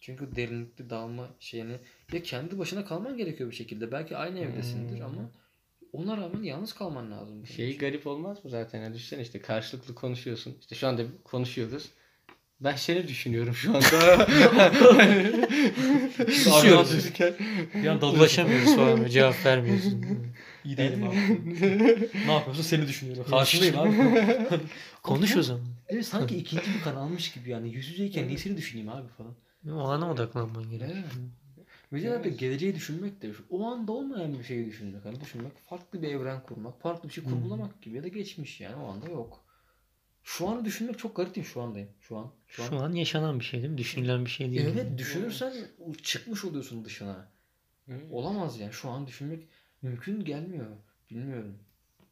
Çünkü 0.00 0.36
derinlikli 0.36 0.90
dalma 0.90 1.28
şeyini 1.40 1.76
ya 2.12 2.22
kendi 2.22 2.58
başına 2.58 2.84
kalman 2.84 3.16
gerekiyor 3.16 3.50
bir 3.50 3.56
şekilde. 3.56 3.92
Belki 3.92 4.16
aynı 4.16 4.38
evdesindir 4.38 4.96
Hmm. 4.98 5.04
ama 5.04 5.30
ona 5.92 6.16
rağmen 6.16 6.42
yalnız 6.42 6.72
kalman 6.72 7.10
lazım. 7.10 7.46
Şey 7.46 7.68
için. 7.70 7.78
garip 7.78 8.06
olmaz 8.06 8.44
mı 8.44 8.50
zaten? 8.50 8.82
Yani 8.82 8.94
düşünsene 8.94 9.22
işte 9.22 9.40
karşılıklı 9.40 9.94
konuşuyorsun. 9.94 10.56
İşte 10.60 10.74
şu 10.74 10.88
anda 10.88 11.02
konuşuyoruz. 11.24 11.90
Ben 12.60 12.76
seni 12.76 13.08
düşünüyorum 13.08 13.54
şu 13.54 13.76
anda. 13.76 14.26
Susuyoruz. 16.32 17.10
Bir 17.74 17.86
an 17.86 18.00
dalıyorsun. 18.00 18.18
Ulaşamıyoruz 18.18 18.76
falan 18.76 19.06
cevap 19.06 19.46
vermiyorsun. 19.46 20.06
İyi 20.64 20.76
değilim 20.76 21.04
abi. 21.04 21.16
ne 22.26 22.32
yapıyorsun? 22.32 22.62
Seni 22.62 22.88
düşünüyorum. 22.88 23.24
Karşındayım 23.30 23.78
abi. 23.78 24.60
Konuş 25.02 25.36
o 25.36 25.42
zaman. 25.42 25.66
Evet 25.88 26.06
sanki 26.06 26.36
ikinci 26.36 26.74
bir 26.74 26.80
kanalmış 26.80 27.32
gibi 27.32 27.50
yani. 27.50 27.68
Yüz 27.74 27.88
yüzeyken 27.88 28.28
niye 28.28 28.38
seni 28.38 28.56
düşüneyim 28.56 28.88
abi 28.88 29.08
falan. 29.08 29.34
O 29.78 29.88
ana 29.88 30.10
odaklanman 30.10 30.70
gerekiyor. 30.70 30.98
Evet. 31.04 31.28
Bir 31.92 32.02
de 32.02 32.18
abi 32.18 32.36
geleceği 32.36 32.74
düşünmek 32.74 33.22
de 33.22 33.32
o 33.50 33.66
anda 33.66 33.92
olmayan 33.92 34.38
bir 34.38 34.44
şeyi 34.44 34.66
düşünmek. 34.66 35.04
Hani 35.04 35.20
düşünmek 35.20 35.58
farklı 35.58 36.02
bir 36.02 36.08
evren 36.08 36.42
kurmak, 36.42 36.80
farklı 36.82 37.08
bir 37.08 37.14
şey 37.14 37.24
kurgulamak 37.24 37.82
gibi 37.82 37.96
ya 37.96 38.02
da 38.02 38.08
geçmiş 38.08 38.60
yani 38.60 38.76
o 38.76 38.88
anda 38.88 39.08
yok. 39.08 39.44
Şu 40.22 40.48
an 40.48 40.64
düşünmek 40.64 40.98
çok 40.98 41.16
garip 41.16 41.34
değil 41.34 41.46
mi? 41.46 41.52
Şu 41.52 41.62
andayım. 41.62 41.88
Şu 42.00 42.16
an. 42.16 42.32
Şu 42.48 42.62
an. 42.62 42.68
Şu 42.68 42.78
an 42.78 42.92
yaşanan 42.92 43.40
bir 43.40 43.44
şey 43.44 43.60
değil 43.60 43.72
mi? 43.72 43.78
Düşünülen 43.78 44.24
bir 44.24 44.30
şey 44.30 44.50
değil. 44.50 44.60
Evet 44.60 44.76
yani. 44.76 44.98
düşünürsen 44.98 45.52
o 45.78 45.94
çıkmış 45.94 46.44
oluyorsun 46.44 46.84
dışına. 46.84 47.28
Hı. 47.88 48.00
Olamaz 48.10 48.60
yani. 48.60 48.72
Şu 48.72 48.90
an 48.90 49.06
düşünmek 49.06 49.48
mümkün 49.82 50.24
gelmiyor. 50.24 50.66
Bilmiyorum. 51.10 51.58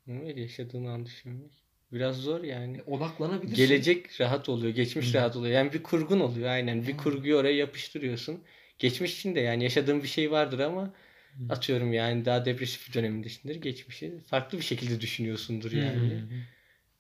Evet, 0.09 0.39
yaşadığın 0.39 0.85
an 0.85 1.07
düşünmek. 1.07 1.51
Biraz 1.93 2.17
zor 2.17 2.45
yani. 2.45 2.83
Odaklanabilirsin. 2.83 3.67
Gelecek 3.67 4.21
rahat 4.21 4.49
oluyor, 4.49 4.75
geçmiş 4.75 5.15
Hı. 5.15 5.19
rahat 5.19 5.37
oluyor. 5.37 5.55
Yani 5.55 5.73
bir 5.73 5.83
kurgun 5.83 6.21
oluyor 6.21 6.49
aynen. 6.49 6.87
Bir 6.87 6.93
Hı. 6.93 6.97
kurguyu 6.97 7.37
oraya 7.37 7.57
yapıştırıyorsun. 7.57 8.43
Geçmiş 8.79 9.19
için 9.19 9.35
de 9.35 9.41
yani 9.41 9.63
yaşadığın 9.63 10.03
bir 10.03 10.09
şey 10.09 10.31
vardır 10.31 10.59
ama 10.59 10.95
Hı. 11.37 11.43
atıyorum 11.49 11.93
yani 11.93 12.25
daha 12.25 12.45
depresif 12.45 12.89
bir 12.89 12.95
dönemindesindir. 12.95 13.57
Geçmişi 13.57 14.19
farklı 14.27 14.59
bir 14.59 14.63
şekilde 14.63 15.01
düşünüyorsundur 15.01 15.73
yani. 15.73 16.15
Hı. 16.15 16.29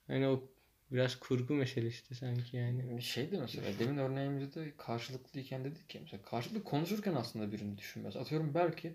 Hani 0.06 0.28
o 0.28 0.42
biraz 0.90 1.16
kurgu 1.16 1.54
meselesi 1.54 2.10
de 2.10 2.14
sanki 2.14 2.56
yani. 2.56 2.96
Bir 2.96 3.02
şey 3.02 3.32
de 3.32 3.40
mesela 3.40 3.78
demin 3.78 3.96
örneğimizde 3.96 4.72
karşılıklıyken 4.78 5.64
dedik 5.64 5.94
ya 5.94 6.00
mesela 6.00 6.22
karşılıklı 6.22 6.64
konuşurken 6.64 7.14
aslında 7.14 7.52
birini 7.52 7.78
düşünmez. 7.78 8.16
Atıyorum 8.16 8.54
belki 8.54 8.94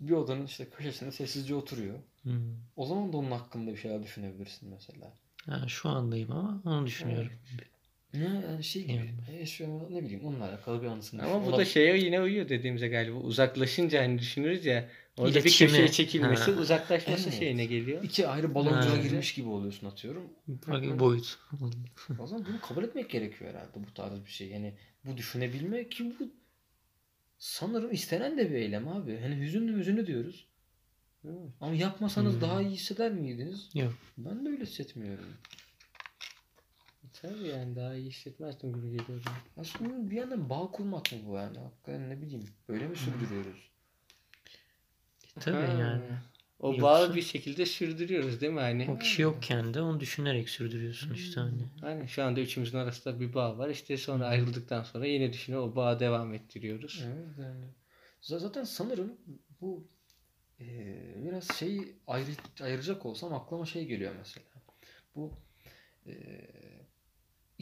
bir 0.00 0.12
odanın 0.12 0.46
işte 0.46 0.68
köşesinde 0.70 1.12
sessizce 1.12 1.54
oturuyor. 1.54 1.98
Hı. 2.24 2.30
O 2.76 2.86
zaman 2.86 3.12
da 3.12 3.16
onun 3.16 3.30
hakkında 3.30 3.70
bir 3.70 3.76
şeyler 3.76 4.02
düşünebilirsin 4.02 4.68
mesela. 4.68 5.12
Ha, 5.46 5.68
şu 5.68 5.88
andayım 5.88 6.32
ama 6.32 6.62
onu 6.64 6.86
düşünüyorum. 6.86 7.32
Ne 8.14 8.24
yani 8.24 8.64
şey 8.64 8.82
gibi. 8.82 8.92
Yani. 8.92 9.10
E, 9.60 9.94
ne 9.94 10.04
bileyim 10.04 10.24
onunla 10.24 10.48
alakalı 10.48 10.82
bir 10.82 10.86
anısını 10.86 11.22
Ama 11.22 11.46
bu 11.46 11.56
da 11.56 11.64
şeye 11.64 11.96
yine 11.96 12.20
uyuyor 12.20 12.48
dediğimize 12.48 12.88
galiba. 12.88 13.16
Uzaklaşınca 13.16 14.02
hani 14.02 14.18
düşünürüz 14.18 14.66
ya. 14.66 14.88
Orada 15.16 15.44
bir 15.44 15.58
köşeye 15.58 15.88
çekilmesi, 15.88 16.52
Ha. 16.52 16.60
uzaklaşması 16.60 17.28
Evet. 17.28 17.38
şeyine 17.38 17.64
geliyor. 17.64 18.02
İki 18.02 18.28
ayrı 18.28 18.54
baloncuğa 18.54 18.96
girmiş 18.96 19.34
gibi 19.34 19.48
oluyorsun 19.48 19.86
atıyorum. 19.86 20.22
Farklı 20.66 20.98
boyut. 20.98 21.38
O 22.18 22.26
zaman 22.26 22.46
bunu 22.48 22.60
kabul 22.60 22.84
etmek 22.84 23.10
gerekiyor 23.10 23.50
herhalde 23.50 23.88
bu 23.88 23.94
tarz 23.94 24.24
bir 24.24 24.30
şey. 24.30 24.48
Yani 24.48 24.74
bu 25.04 25.16
düşünebilme 25.16 25.88
ki 25.88 26.12
bu 26.20 26.24
sanırım 27.38 27.92
istenen 27.92 28.38
de 28.38 28.50
bir 28.50 28.54
eylem 28.54 28.88
abi. 28.88 29.20
Hani 29.20 29.36
hüzünlü 29.40 29.78
hüzünlü 29.78 30.06
diyoruz. 30.06 30.46
Evet. 31.24 31.50
Ama 31.60 31.74
yapmasanız 31.74 32.34
Hmm. 32.34 32.40
daha 32.40 32.62
iyi 32.62 32.70
hisseder 32.70 33.12
miydiniz? 33.12 33.70
Yok. 33.74 33.92
Ben 34.18 34.44
de 34.44 34.48
öyle 34.48 34.62
hissetmiyorum. 34.62 35.34
Tabii 37.12 37.46
yani 37.48 37.76
daha 37.76 37.94
iyi 37.94 38.10
hissetmezdim 38.10 38.72
gibi 38.72 38.90
geliyor. 38.90 39.22
Aslında 39.56 40.10
bir 40.10 40.16
yandan 40.16 40.50
bağ 40.50 40.70
kurmak 40.70 41.12
mı 41.12 41.18
bu 41.26 41.36
yani? 41.36 41.58
Hakikaten 41.58 42.10
ne 42.10 42.22
bileyim. 42.22 42.44
Böyle 42.68 42.88
mi 42.88 42.96
sürdürüyoruz? 42.96 43.70
Tabii 45.40 45.56
Ha. 45.66 45.72
yani. 45.80 46.04
O 46.60 46.70
Yoksa- 46.72 46.82
bağı 46.82 47.14
bir 47.14 47.22
şekilde 47.22 47.66
sürdürüyoruz 47.66 48.40
değil 48.40 48.52
mi 48.52 48.60
hani? 48.60 48.90
O 48.90 48.98
kişi 48.98 49.22
yokken 49.22 49.74
de 49.74 49.80
onu 49.82 50.00
düşünerek 50.00 50.48
sürdürüyorsun 50.50 51.14
işte 51.14 51.40
hani. 51.40 51.62
Hani 51.80 52.08
şu 52.08 52.22
anda 52.24 52.40
üçümüzün 52.40 52.78
arasında 52.78 53.20
bir 53.20 53.34
bağ 53.34 53.58
var. 53.58 53.68
İşte 53.68 53.96
sonra 53.96 54.26
ayrıldıktan 54.26 54.82
sonra 54.82 55.06
yine 55.06 55.32
düşünüyor 55.32 55.62
o 55.62 55.76
bağı 55.76 56.00
devam 56.00 56.34
ettiriyoruz. 56.34 57.04
Evet 57.06 57.38
yani. 57.38 57.64
Zaten 58.20 58.64
sanırım 58.64 59.12
bu 59.60 59.88
eee, 60.60 61.14
biraz 61.24 61.48
şey 61.56 61.96
ayrı, 62.06 62.30
ayıracak 62.62 63.06
olsam 63.06 63.34
aklıma 63.34 63.66
şey 63.66 63.84
geliyor 63.86 64.12
mesela. 64.18 64.46
Bu 65.14 65.32
eee, 66.06 66.77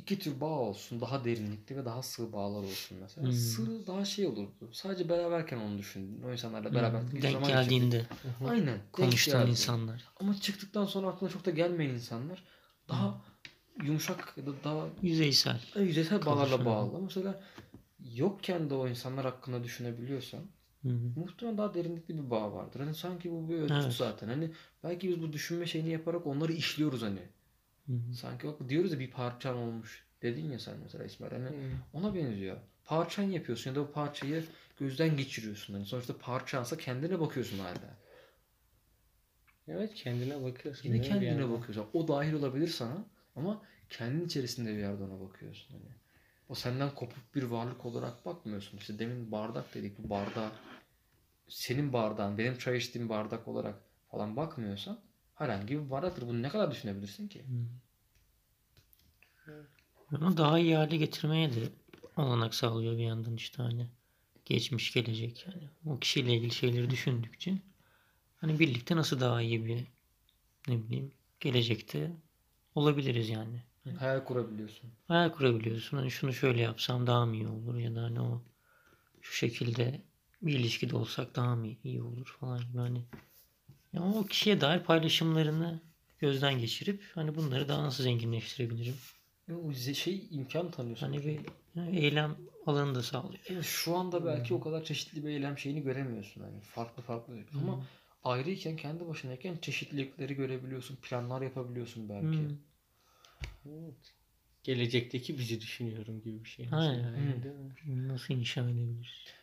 iki 0.07 0.19
tür 0.19 0.41
bağ 0.41 0.47
olsun. 0.47 1.01
Daha 1.01 1.25
derinlikli 1.25 1.77
ve 1.77 1.85
daha 1.85 2.03
sığ 2.03 2.33
bağlar 2.33 2.63
olsun 2.63 2.99
mesela. 3.01 3.27
Hmm. 3.27 3.33
Sığ 3.33 3.87
daha 3.87 4.05
şey 4.05 4.27
olurdu. 4.27 4.71
Sadece 4.73 5.09
beraberken 5.09 5.59
onu 5.59 5.79
düşündün. 5.79 6.23
O 6.23 6.33
insanlarla 6.33 6.75
beraber 6.75 7.01
Hmm, 7.01 7.23
denk 7.23 7.33
zaman 7.33 7.49
geldiğinde 7.49 7.97
geçirdin. 7.97 8.47
Aynen. 8.49 8.79
konuştuğun 8.93 9.47
insanlar. 9.47 10.05
Ama 10.21 10.41
çıktıktan 10.41 10.87
sonra 10.87 11.07
aklına 11.07 11.31
çok 11.31 11.45
da 11.47 11.51
gelmeyen 11.51 11.91
insanlar 11.91 12.45
daha 12.89 13.25
yumuşak 13.85 14.35
ya 14.37 14.47
da 14.47 14.51
daha 14.65 14.87
Yüzeysel. 15.03 15.61
yüzeysel 15.77 16.27
bağlarla 16.27 16.65
bağlı. 16.65 17.03
Mesela 17.03 17.43
yokken 18.15 18.71
de 18.71 18.75
o 18.75 18.89
insanlar 18.89 19.25
hakkında 19.25 19.65
düşünebiliyorsan 19.65 20.41
Hı 20.83 20.89
hı. 20.89 21.13
muhtemelen 21.17 21.59
daha 21.59 21.75
derinlikli 21.75 22.19
bir 22.19 22.31
bağ 22.31 22.53
vardır. 22.53 22.81
Hani 22.81 22.95
sanki 22.95 23.33
bu 23.33 23.49
bir 23.49 23.55
ölçüt 23.55 23.73
Evet. 23.85 23.93
zaten. 23.93 24.29
Hani 24.29 24.51
belki 24.85 25.09
biz 25.09 25.23
bu 25.23 25.33
düşünme 25.33 25.67
şeyini 25.67 25.91
yaparak 25.91 26.27
onları 26.27 26.53
işliyoruz 26.53 27.03
hani. 27.03 27.21
Hı 27.87 27.93
hı. 27.93 28.15
Sanki 28.15 28.49
bak 28.49 28.69
diyoruz 28.69 28.93
ya 28.93 28.99
bir 28.99 29.11
parçan 29.11 29.57
olmuş. 29.57 30.07
Dedin 30.23 30.53
ya 30.53 30.59
sen 30.59 30.75
mesela 30.83 31.05
İsmail. 31.05 31.33
Hani 31.33 31.49
ona 31.93 32.15
benziyor. 32.15 32.57
Parçan 32.85 33.23
yapıyorsun 33.23 33.71
ya 33.71 33.77
da 33.77 33.81
o 33.81 33.91
parçayı 33.91 34.45
gözden 34.79 35.17
geçiriyorsun. 35.17 35.75
Hani 35.75 35.87
sonuçta 35.87 36.19
parçansa 36.19 36.77
kendine 36.77 37.21
bakıyorsun 37.21 37.59
hala. 37.59 37.97
Evet 39.69 39.95
kendine 39.95 40.43
bakıyorsun. 40.43 40.89
Yine 40.89 41.01
kendine 41.01 41.51
bakıyorsun. 41.51 41.87
O 41.93 42.09
dahil 42.09 42.33
olabilir 42.33 42.69
sana 42.69 43.05
ama 43.37 43.63
kendin 43.91 44.27
içerisinde 44.27 44.73
bir 44.73 44.79
yerde 44.79 45.03
ona 45.05 45.21
bakıyorsun. 45.21 45.75
Hani. 45.75 45.95
O 46.49 46.55
senden 46.55 46.95
kopuk 46.95 47.35
bir 47.35 47.43
varlık 47.43 47.87
olarak 47.87 48.27
bakmıyorsun. 48.27 48.79
İşte 48.79 48.99
demin 48.99 49.33
bardak 49.33 49.75
dedik. 49.75 49.99
Bu 49.99 50.11
bardağa 50.11 50.53
senin 51.49 51.93
bardağın, 51.93 52.39
benim 52.39 52.59
çay 52.59 52.77
içtiğim 52.77 53.09
bardak 53.09 53.49
olarak 53.49 53.75
falan 54.11 54.37
bakmıyorsan 54.37 54.99
herhangi 55.37 55.69
bir 55.85 55.91
bardaktır. 55.91 56.29
Bunu 56.29 56.43
ne 56.43 56.49
kadar 56.49 56.71
düşünebilirsin 56.71 57.29
ki? 57.29 57.45
Ama 60.13 60.37
daha 60.37 60.59
iyi 60.59 60.77
hale 60.77 60.97
getirmeye 60.97 61.55
de 61.55 61.69
olanak 62.17 62.55
sağlıyor 62.55 62.99
bir 62.99 63.03
yandan 63.03 63.37
işte 63.37 63.63
hani 63.63 63.87
geçmiş 64.45 64.93
gelecek 64.93 65.47
yani 65.47 65.69
o 65.87 65.99
kişiyle 65.99 66.35
ilgili 66.35 66.51
şeyleri 66.51 66.91
düşündükçe 66.91 67.59
hani 68.37 68.59
birlikte 68.59 68.97
nasıl 68.97 69.21
daha 69.21 69.43
iyi 69.43 69.65
bir 69.65 69.85
ne 70.69 70.83
bileyim 70.85 71.13
gelecekte 71.41 72.11
olabiliriz 72.75 73.29
yani. 73.29 73.63
Hayal 73.99 74.25
kurabiliyorsun. 74.25 74.91
Hayal 75.09 75.33
kurabiliyorsun. 75.33 75.97
Hani 75.97 76.11
şunu 76.11 76.33
şöyle 76.33 76.61
yapsam 76.61 77.07
daha 77.07 77.27
mı 77.27 77.35
iyi 77.37 77.49
olur 77.49 77.77
ya 77.79 77.95
da 77.95 78.03
hani 78.03 78.21
o 78.21 78.43
şu 79.21 79.33
şekilde 79.33 80.03
bir 80.43 80.59
ilişkide 80.59 80.97
olsak 80.97 81.37
daha 81.37 81.57
mı 81.57 81.67
iyi 81.85 82.03
olur 82.03 82.37
falan 82.41 82.61
gibi 82.61 82.79
hani. 82.79 83.05
Ya 83.93 84.03
o 84.03 84.25
kişiye 84.25 84.61
dair 84.61 84.81
paylaşımlarını 84.81 85.81
gözden 86.19 86.59
geçirip 86.59 87.05
hani 87.15 87.35
bunları 87.35 87.69
daha 87.69 87.83
nasıl 87.85 88.05
zenginleştirebilirim? 88.05 88.97
O 89.65 89.73
şey 89.73 90.29
imkan 90.31 90.71
tanıyorsun. 90.71 91.07
Hani 91.07 91.25
bir 91.25 91.41
eylem 91.97 92.37
alanı 92.67 92.95
da 92.95 93.03
sağlıyor. 93.03 93.45
Evet, 93.49 93.65
şu 93.65 93.97
anda 93.97 94.25
belki 94.25 94.55
o 94.55 94.61
kadar 94.61 94.85
çeşitli 94.85 95.25
bir 95.25 95.29
eylem 95.29 95.59
şeyini 95.59 95.83
göremiyorsun. 95.83 96.41
Hani 96.41 96.61
farklı 96.61 97.03
farklı. 97.03 97.35
Ama 97.55 97.87
ayrıyken 98.25 98.77
kendi 98.77 99.09
başınayken 99.09 99.57
çeşitlilikleri 99.63 100.35
görebiliyorsun. 100.35 100.97
Planlar 100.97 101.43
yapabiliyorsun 101.43 102.09
belki. 102.09 102.25
Hmm. 102.25 102.57
Evet. 103.67 104.15
Gelecekteki 104.65 105.39
bizi 105.39 105.61
düşünüyorum 105.61 106.23
gibi 106.23 106.45
bir 106.45 106.49
şey. 106.49 106.69
Aynen. 106.73 107.39
Hı. 107.39 107.43
değil 107.43 107.55
mi? 107.55 108.09
Nasıl 108.09 108.35
inşa 108.35 108.61
edebiliriz? 108.61 109.35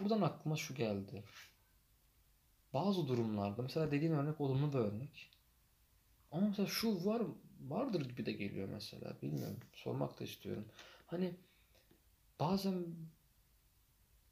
Buradan 0.00 0.20
aklıma 0.20 0.56
şu 0.56 0.74
geldi. 0.74 1.22
Bazı 2.74 3.08
durumlarda 3.08 3.62
mesela 3.62 3.90
dediğin 3.90 4.12
örnek 4.12 4.40
olumlu 4.40 4.72
bir 4.72 4.78
örnek. 4.78 5.30
Ama 6.32 6.48
mesela 6.48 6.68
şu 6.68 7.04
var 7.06 7.22
vardır 7.60 8.00
gibi 8.08 8.26
de 8.26 8.32
geliyor 8.32 8.68
mesela. 8.68 9.16
Bilmiyorum. 9.22 9.60
Sormak 9.74 10.20
da 10.20 10.24
istiyorum. 10.24 10.64
Hani 11.06 11.34
bazen 12.40 12.86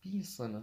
bir 0.04 0.12
insanı 0.12 0.62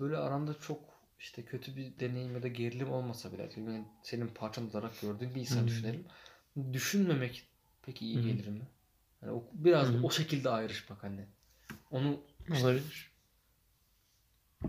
böyle 0.00 0.16
aranda 0.16 0.60
çok 0.60 0.80
işte 1.20 1.44
kötü 1.44 1.76
bir 1.76 2.00
deneyim 2.00 2.34
ya 2.34 2.42
da 2.42 2.48
gerilim 2.48 2.92
olmasa 2.92 3.32
bile 3.32 3.50
yani 3.56 3.84
senin 4.02 4.28
parçan 4.28 4.70
olarak 4.70 5.00
gördüğün 5.00 5.34
bir 5.34 5.40
insan 5.40 5.62
Hmm. 5.62 5.68
düşünelim. 5.68 6.04
Düşünmemek 6.72 7.48
peki 7.82 8.06
iyi 8.06 8.22
gelir 8.22 8.48
mi? 8.48 8.68
Hani 9.20 9.32
o, 9.32 9.44
biraz 9.54 9.88
Hmm. 9.90 10.04
o 10.04 10.10
şekilde 10.10 10.50
ayrışmak 10.50 11.02
hani. 11.04 11.26
Onu 11.90 12.20
Olabilir. 12.50 13.12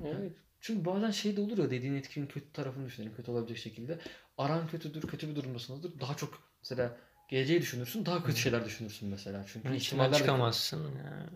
Evet. 0.03 0.44
Çünkü 0.65 0.85
bazen 0.85 1.11
şey 1.11 1.37
de 1.37 1.41
olur 1.41 1.57
ya 1.57 1.69
dediğin 1.69 1.95
etkinin 1.95 2.27
kötü 2.27 2.51
tarafını 2.53 2.85
düşünelim. 2.85 3.15
Kötü 3.15 3.31
olabilecek 3.31 3.57
şekilde. 3.57 3.99
Aran 4.37 4.67
kötüdür, 4.67 5.01
kötü 5.01 5.29
bir 5.29 5.35
durumdasınızdır. 5.35 5.99
Daha 5.99 6.15
çok 6.17 6.43
mesela 6.61 6.97
geleceği 7.29 7.61
düşünürsün. 7.61 8.05
Daha 8.05 8.23
kötü 8.23 8.39
şeyler 8.39 8.65
düşünürsün 8.65 9.09
mesela. 9.09 9.45
Çünkü 9.53 9.67
Yani 9.67 9.77
ihtimaller 9.77 10.13
de- 10.13 10.17
çıkamazsın. 10.17 10.83
ya, 10.97 11.29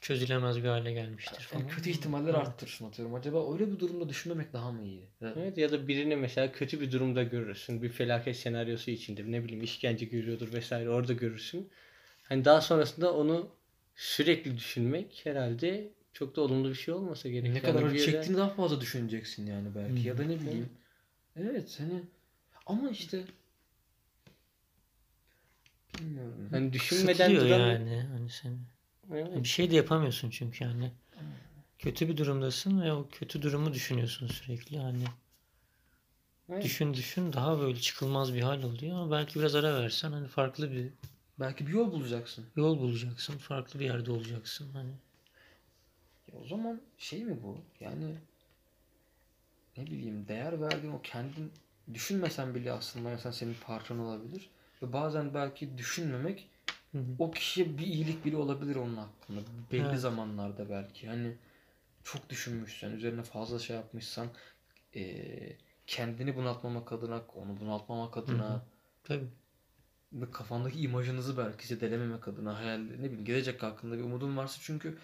Çözülemez 0.00 0.56
bir 0.56 0.68
hale 0.68 0.92
gelmiştir 0.92 1.40
falan. 1.42 1.62
Yani 1.62 1.70
kötü 1.72 1.90
ihtimaller 1.90 2.34
Evet. 2.34 2.36
arttırırsın 2.48 2.88
atıyorum. 2.88 3.14
Acaba 3.14 3.52
öyle 3.54 3.72
bir 3.72 3.78
durumda 3.78 4.08
düşünmemek 4.08 4.52
daha 4.52 4.72
mı 4.72 4.84
iyi? 4.84 5.08
Ya- 5.20 5.34
Evet 5.36 5.58
ya 5.58 5.72
da 5.72 5.88
birini 5.88 6.16
mesela 6.16 6.52
kötü 6.52 6.80
bir 6.80 6.92
durumda 6.92 7.22
görürsün. 7.22 7.82
Bir 7.82 7.88
felaket 7.88 8.36
senaryosu 8.36 8.90
içinde 8.90 9.32
ne 9.32 9.44
bileyim 9.44 9.62
işkence 9.62 10.06
görüyordur 10.06 10.52
vesaire 10.52 10.90
orada 10.90 11.12
görürsün. 11.12 11.70
Hani 12.22 12.44
daha 12.44 12.60
sonrasında 12.60 13.14
onu 13.14 13.48
sürekli 13.96 14.56
düşünmek 14.56 15.20
herhalde 15.24 15.92
çok 16.12 16.36
da 16.36 16.40
olumlu 16.40 16.68
bir 16.68 16.74
şey 16.74 16.94
olmasa 16.94 17.28
gerek. 17.28 17.42
Ne 17.42 17.48
Yani 17.48 17.62
kadar 17.62 17.82
acı 17.82 17.96
yere- 17.96 18.04
çektiğini 18.12 18.36
daha 18.38 18.48
fazla 18.48 18.80
düşüneceksin 18.80 19.46
yani 19.46 19.74
belki. 19.74 20.02
Hı. 20.04 20.08
Ya 20.08 20.18
da 20.18 20.22
ne 20.22 20.40
bileyim. 20.40 20.68
Evet 21.36 21.80
hani 21.80 22.02
ama 22.66 22.90
işte 22.90 23.24
bilmiyorum. 25.98 26.48
Hani 26.50 26.72
düşünmeden 26.72 27.30
duramıyor. 27.36 27.58
yani. 27.58 28.06
Hani 28.12 28.30
sen 28.30 28.58
Evet. 29.12 29.42
bir 29.42 29.48
şey 29.48 29.70
de 29.70 29.76
yapamıyorsun 29.76 30.30
çünkü 30.30 30.64
yani. 30.64 30.92
Kötü 31.78 32.08
bir 32.08 32.16
durumdasın 32.16 32.80
ve 32.82 32.92
o 32.92 33.08
kötü 33.12 33.42
durumu 33.42 33.72
düşünüyorsun 33.74 34.26
sürekli. 34.26 34.78
Hani 34.78 35.04
Evet. 36.48 36.64
düşün 36.64 36.94
düşün 36.94 37.32
daha 37.32 37.60
böyle 37.60 37.80
çıkılmaz 37.80 38.34
bir 38.34 38.40
hal 38.42 38.62
oluyor 38.62 38.96
ama 38.96 39.10
belki 39.10 39.38
biraz 39.38 39.54
ara 39.54 39.82
versen 39.82 40.12
hani 40.12 40.28
farklı 40.28 40.72
bir 40.72 40.92
Belki 41.40 41.66
bir 41.66 41.72
yol 41.72 41.92
bulacaksın. 41.92 42.46
yol 42.56 42.78
bulacaksın. 42.80 43.38
Farklı 43.38 43.80
bir 43.80 43.84
yerde 43.84 44.12
olacaksın. 44.12 44.72
Hani 44.72 44.90
Ya 46.32 46.40
o 46.40 46.44
zaman 46.44 46.80
şey 46.98 47.24
mi 47.24 47.42
bu? 47.42 47.58
Yani 47.80 48.14
ne 49.76 49.86
bileyim 49.86 50.28
değer 50.28 50.60
verdiğin 50.60 50.92
o 50.92 51.02
kendin 51.02 51.52
düşünmesen 51.94 52.54
bile 52.54 52.72
aslında 52.72 53.08
mesela 53.08 53.32
senin 53.32 53.54
parçan 53.66 53.98
olabilir. 53.98 54.50
Ve 54.82 54.92
bazen 54.92 55.34
belki 55.34 55.78
düşünmemek 55.78 56.48
Hı 56.92 56.98
hı. 56.98 57.04
o 57.18 57.30
kişiye 57.30 57.78
bir 57.78 57.86
iyilik 57.86 58.24
bile 58.24 58.36
olabilir 58.36 58.76
onun 58.76 58.96
hakkında. 58.96 59.40
Belli 59.72 59.86
Evet. 59.88 60.00
zamanlarda 60.00 60.70
belki. 60.70 61.08
Hani 61.08 61.36
çok 62.04 62.30
düşünmüşsen, 62.30 62.90
üzerine 62.92 63.22
fazla 63.22 63.58
şey 63.58 63.76
yapmışsan 63.76 64.28
eee, 64.94 65.56
kendini 65.86 66.36
bunaltmamak 66.36 66.92
adına, 66.92 67.22
onu 67.34 67.60
bunaltmamak 67.60 68.16
adına 68.16 68.62
tabii. 69.04 69.28
kafandaki 70.32 70.80
imajınızı 70.80 71.38
belki 71.38 71.66
zedelememek 71.66 72.28
adına 72.28 72.58
hayal 72.58 72.78
ne 72.78 73.04
bileyim 73.04 73.24
gelecek 73.24 73.62
hakkında 73.62 73.98
bir 73.98 74.02
umudun 74.02 74.36
varsa 74.36 74.58
çünkü 74.62 74.98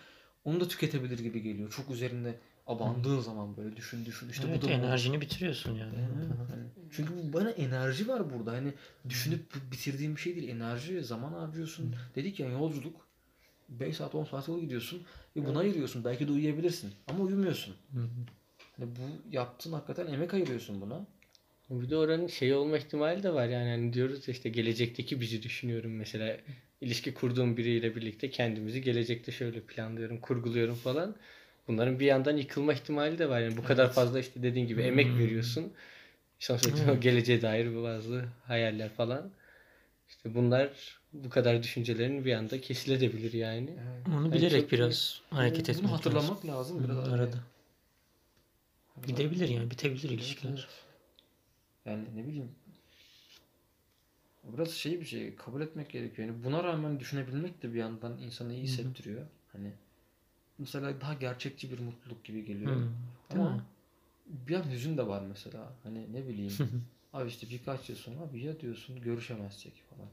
onu 0.46 0.60
da 0.60 0.68
tüketebilir 0.68 1.18
gibi 1.18 1.42
geliyor. 1.42 1.70
Çok 1.70 1.90
üzerinde 1.90 2.38
abandığın 2.66 3.20
zaman 3.20 3.56
böyle 3.56 3.76
düşün 3.76 4.06
düşün 4.06 4.28
işte 4.28 4.44
evet, 4.48 4.62
bu 4.62 4.66
da 4.66 4.68
bu. 4.68 4.72
enerjini 4.72 5.20
bitiriyorsun 5.20 5.74
yani. 5.74 5.96
Hani 6.48 6.64
çünkü 6.90 7.12
bu 7.16 7.32
bana 7.32 7.50
enerji 7.50 8.08
var 8.08 8.32
burada. 8.34 8.52
Hani 8.52 8.72
düşünüp 9.08 9.54
bitirdiğim 9.72 10.16
bir 10.16 10.20
şey 10.20 10.36
değil. 10.36 10.48
Enerji, 10.48 11.02
zaman 11.04 11.32
harcıyorsun. 11.32 11.94
Dedik 12.14 12.40
ya 12.40 12.48
yolculuk. 12.48 13.06
5 13.68 13.96
saat 13.96 14.14
10 14.14 14.24
saat 14.24 14.48
yol 14.48 14.60
gidiyorsun 14.60 15.02
ve 15.36 15.46
buna 15.46 15.58
ayırıyorsun. 15.58 16.04
Belki 16.04 16.28
de 16.28 16.32
uyuyabilirsin 16.32 16.92
ama 17.06 17.24
uyumuyorsun. 17.24 17.74
Hı 17.92 18.00
hı. 18.00 18.08
Hani 18.76 18.90
bu 18.96 19.34
yaptığın 19.34 19.72
hakikaten 19.72 20.06
emek 20.06 20.34
ayırıyorsun 20.34 20.80
buna. 20.80 21.06
Bir 21.70 21.90
de 21.90 21.96
oranın 21.96 22.26
şey 22.26 22.54
olma 22.54 22.78
ihtimali 22.78 23.22
de 23.22 23.34
var 23.34 23.48
yani 23.48 23.70
hani 23.70 23.92
diyoruz 23.92 24.28
ya 24.28 24.32
işte 24.32 24.48
gelecekteki 24.48 25.20
bizi 25.20 25.42
düşünüyorum 25.42 25.96
mesela 25.96 26.36
ilişki 26.80 27.14
kurduğum 27.14 27.56
biriyle 27.56 27.96
birlikte 27.96 28.30
kendimizi 28.30 28.82
gelecekte 28.82 29.32
şöyle 29.32 29.60
planlıyorum, 29.60 30.20
kurguluyorum 30.20 30.74
falan. 30.74 31.16
Bunların 31.68 32.00
bir 32.00 32.06
yandan 32.06 32.36
yıkılma 32.36 32.72
ihtimali 32.72 33.18
de 33.18 33.28
var 33.28 33.40
yani 33.40 33.56
bu 33.56 33.64
kadar 33.64 33.84
Evet. 33.84 33.94
fazla 33.94 34.20
işte 34.20 34.42
dediğin 34.42 34.66
gibi 34.66 34.82
emek 34.82 35.06
Hmm. 35.06 35.18
veriyorsun. 35.18 35.72
Sonuçta 36.38 36.70
Evet. 36.88 37.02
geleceğe 37.02 37.42
dair 37.42 37.82
bazı 37.82 38.24
hayaller 38.46 38.88
falan. 38.88 39.30
İşte 40.08 40.34
bunlar 40.34 40.70
bu 41.12 41.30
kadar 41.30 41.62
düşüncelerin 41.62 42.24
bir 42.24 42.32
anda 42.34 42.60
kesilebilir 42.60 43.32
yani. 43.32 43.70
Onu 44.08 44.14
Yani 44.24 44.32
bilerek 44.32 44.60
çok- 44.60 44.72
biraz 44.72 45.20
hareket 45.30 45.60
etmek 45.60 45.76
lazım. 45.76 45.90
hatırlamak 45.96 46.46
lazım. 46.46 46.84
Biraz 46.84 46.96
hani- 46.96 47.14
arada. 47.14 47.36
Gidebilir 49.06 49.48
yani 49.48 49.70
bitebilir 49.70 50.10
ilişkiler. 50.10 50.52
Evet. 50.52 50.66
Yani 51.86 52.04
ne 52.16 52.26
bileyim. 52.26 52.48
Biraz 54.54 54.70
şey 54.70 55.00
bir 55.00 55.04
şey 55.04 55.36
kabul 55.36 55.60
etmek 55.60 55.90
gerekiyor. 55.90 56.28
Yani 56.28 56.44
buna 56.44 56.64
rağmen 56.64 57.00
düşünebilmek 57.00 57.62
de 57.62 57.74
bir 57.74 57.78
yandan 57.78 58.18
insanı 58.18 58.52
iyi 58.54 58.62
hissettiriyor. 58.62 59.26
Hani 59.52 59.72
mesela 60.58 61.00
daha 61.00 61.14
gerçekçi 61.14 61.70
bir 61.72 61.78
mutluluk 61.78 62.24
gibi 62.24 62.44
geliyor. 62.44 62.72
Hı, 62.76 62.80
değil 63.30 63.40
Ama 63.44 63.56
mi? 63.56 63.62
bir 64.26 64.54
an 64.54 64.70
hüzün 64.70 64.96
de 64.98 65.06
var 65.06 65.22
mesela. 65.28 65.72
Hani 65.82 66.12
ne 66.12 66.28
bileyim. 66.28 66.52
abi 67.12 67.28
işte 67.28 67.50
birkaç 67.50 67.88
yıl 67.88 67.96
sonra 67.96 68.20
abi 68.20 68.42
ya 68.42 68.60
diyorsun 68.60 69.00
görüşemezsek 69.00 69.72
falan. 69.90 70.08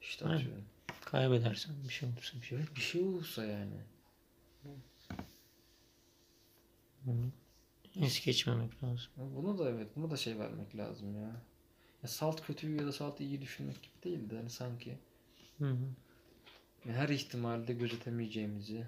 İşte 0.00 0.24
Aynen. 0.24 0.36
atıyorum. 0.36 0.64
kaybedersen 1.04 1.74
bir 1.88 1.92
şey 1.92 2.08
olursa 2.08 2.38
bir 2.40 2.46
şey. 2.46 2.58
Evet 2.58 2.76
bir 2.76 2.80
şey 2.80 3.02
olursa 3.02 3.44
yani. 3.44 3.76
Bunu 7.04 7.30
es 8.00 8.24
geçmemek 8.24 8.82
lazım. 8.84 9.12
Buna 9.16 9.58
da 9.58 9.70
evet 9.70 9.88
buna 9.96 10.10
da 10.10 10.16
şey 10.16 10.38
vermek 10.38 10.76
lazım 10.76 11.14
ya. 11.22 11.42
Ya 12.06 12.10
salt 12.10 12.46
kötüyü 12.46 12.76
ya 12.80 12.86
da 12.86 12.92
salt 12.92 13.20
iyi 13.20 13.40
düşünmek 13.40 13.82
gibi 13.82 13.94
değil 14.04 14.30
de 14.30 14.36
hani 14.36 14.50
sanki 14.50 14.98
Hı 15.58 15.70
hı. 15.70 15.86
her 16.92 17.08
ihtimalde 17.08 17.72
gözetemeyeceğimizi 17.72 18.86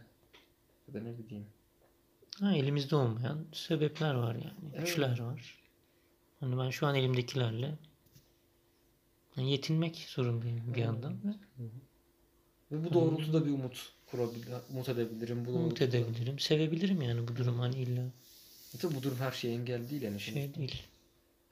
ya 0.89 0.95
da 0.95 1.01
ne 1.01 1.19
bileyim. 1.19 1.47
Ha, 2.41 2.57
elimizde 2.57 2.97
olmayan 2.97 3.47
sebepler 3.53 4.15
var 4.15 4.35
yani. 4.35 4.71
Evet. 4.75 4.87
Güçler 4.87 5.21
var. 5.21 5.59
Hani 6.41 6.59
ben 6.59 6.71
şu 6.71 6.87
an 6.87 6.95
elimdekilerle 6.95 7.75
hani 9.35 9.51
yetinmek 9.51 9.97
zorundayım 9.97 10.75
bir 10.75 10.81
yandan. 10.81 11.13
Ve 11.13 11.67
Ve 12.77 12.85
bu 12.85 12.93
doğrultuda 12.95 13.47
bir 13.47 13.51
umut 13.51 13.93
kurabilir, 14.07 14.49
umut 14.71 14.89
edebilirim. 14.89 15.45
Bu 15.45 15.51
umut 15.51 15.83
edebilirim. 15.83 16.39
Sevebilirim 16.39 17.03
yani 17.03 17.29
bu 17.29 17.37
durum 17.37 17.59
hani 17.59 17.77
illa 17.77 18.03
Tabii 18.79 18.95
bu 18.95 19.03
durum 19.03 19.19
her 19.19 19.33
şeye 19.33 19.55
engel 19.55 19.91
değil 19.91 20.03
yani. 20.03 20.21
şey 20.21 20.55
değil. 20.55 20.83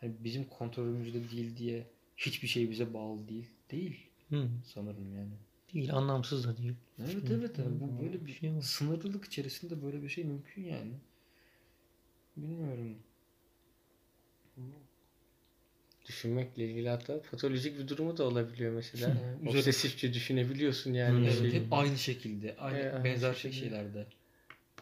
Hani 0.01 0.15
bizim 0.25 0.45
kontrolümüzde 0.45 1.31
değil 1.31 1.57
diye 1.57 1.87
hiçbir 2.17 2.49
şey 2.49 2.71
bize 2.71 2.95
bağlı 2.95 3.29
değil. 3.29 3.47
Değil 3.71 4.11
Hı, 4.29 4.49
sanırım 4.65 5.15
yani. 5.17 5.33
değil. 5.75 5.95
Anlamsız 5.95 6.47
da 6.49 6.57
değil. 6.57 6.75
Evet 6.99 7.31
evet 7.31 7.59
yani 7.59 7.81
bu 7.81 8.03
böyle 8.03 8.27
bir 8.27 8.33
şey 8.33 8.53
var. 8.55 8.61
sınırlılık 8.61 9.25
içerisinde 9.25 9.83
böyle 9.83 10.03
bir 10.03 10.09
şey 10.09 10.25
mümkün 10.25 10.63
yani. 10.65 10.93
Bilmiyorum. 12.37 12.97
Düşünmekle 16.09 16.71
ilgili 16.71 16.89
hatta 16.89 17.23
patolojik 17.23 17.79
bir 17.79 17.89
durumu 17.89 18.17
da 18.17 18.25
olabiliyor 18.25 18.73
mesela. 18.73 19.11
Üzeri- 19.43 19.59
Obsesifçe 19.59 20.15
düşünebiliyorsun 20.15 20.93
yani. 20.93 21.21
bir. 21.21 21.27
Evet, 21.27 21.39
şeyi. 21.39 21.53
hep 21.53 21.73
aynı 21.73 21.99
şekilde, 21.99 22.57
aynı 22.57 22.79
Evet, 22.79 22.95
aynı 22.95 23.05
benzer 23.05 23.35
şekilde. 23.35 23.61
şeylerde. 23.61 24.07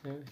Evet. 0.04 0.28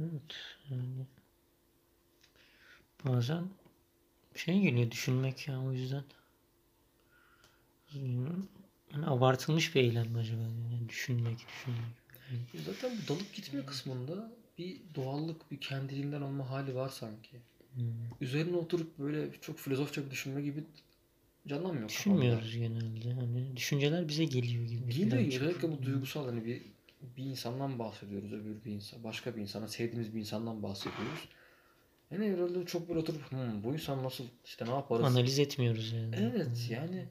Evet. 0.00 0.36
Yani 0.70 1.06
bazen 3.04 3.44
şey 4.34 4.60
geliyor 4.60 4.90
düşünmek 4.90 5.48
ya 5.48 5.60
o 5.62 5.72
yüzden. 5.72 6.04
Yani 8.92 9.06
abartılmış 9.06 9.74
bir 9.74 9.80
eylem 9.80 10.16
acaba? 10.16 10.42
Yani 10.42 10.88
düşünmek, 10.88 11.38
düşünmek. 11.38 12.66
Zaten 12.66 12.98
bu 13.02 13.08
dalıp 13.08 13.34
gitme 13.34 13.66
kısmında 13.66 14.32
bir 14.58 14.80
doğallık, 14.94 15.50
bir 15.50 15.60
kendiliğinden 15.60 16.20
olma 16.20 16.50
hali 16.50 16.74
var 16.74 16.88
sanki. 16.88 17.36
Hmm. 17.74 17.84
Üzerine 18.20 18.56
oturup 18.56 18.98
böyle 18.98 19.28
çok 19.40 19.58
filozofça 19.58 20.06
bir 20.06 20.10
düşünme 20.10 20.42
gibi 20.42 20.64
canlanmıyor 21.46 21.88
kafamda. 21.88 21.88
Düşünmüyoruz 21.88 22.56
genelde. 22.56 23.12
Hani 23.12 23.56
düşünceler 23.56 24.08
bize 24.08 24.24
geliyor 24.24 24.64
gibi. 24.64 24.94
Geliyor 24.94 25.26
özellikle 25.26 25.72
bu 25.72 25.82
duygusal 25.82 26.26
hani 26.26 26.44
bir 26.44 26.62
bir 27.16 27.24
insandan 27.24 27.78
bahsediyoruz 27.78 28.32
öbür 28.32 28.64
bir 28.64 28.72
insan 28.72 29.04
başka 29.04 29.36
bir 29.36 29.40
insana 29.40 29.68
sevdiğimiz 29.68 30.14
bir 30.14 30.20
insandan 30.20 30.62
bahsediyoruz. 30.62 31.28
Yani 32.10 32.32
herhalde 32.32 32.66
çok 32.66 32.88
böyle 32.88 32.98
oturup 32.98 33.32
"Hmm, 33.32 33.64
bu 33.64 33.72
insan 33.72 34.04
nasıl 34.04 34.24
işte 34.44 34.66
ne 34.66 34.70
yaparız? 34.70 35.06
Analiz 35.06 35.38
etmiyoruz 35.38 35.92
yani. 35.92 36.16
Evet 36.16 36.68
yani 36.70 37.08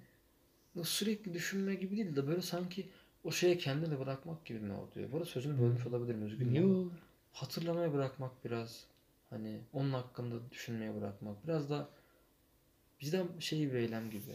sürekli 0.84 1.34
düşünme 1.34 1.76
gibi 1.76 1.98
değil 1.98 2.16
de 2.16 2.28
böyle 2.28 2.42
sanki 2.42 2.90
o 3.24 3.32
şeye 3.32 3.58
kendini 3.58 4.00
bırakmak 4.00 4.46
gibi 4.46 4.60
mi 4.60 4.74
oluyor? 4.74 5.12
Bu 5.12 5.18
arada 5.18 5.26
sözünü 5.30 5.62
bölmüş 5.62 5.86
olabilirim 5.88 6.22
özgür 6.22 6.46
dilerim. 6.46 6.72
Yo. 6.72 6.90
Hatırlamaya 7.32 7.94
bırakmak 7.94 8.46
biraz 8.46 8.86
hani 9.30 9.62
onun 9.74 9.92
hakkında 9.92 10.52
düşünmeye 10.52 10.96
bırakmak 10.96 11.44
biraz 11.48 11.70
da 11.70 11.90
bizden 13.02 13.28
şey 13.40 13.70
bir 13.72 13.78
eylem 13.78 14.12
gibi. 14.12 14.32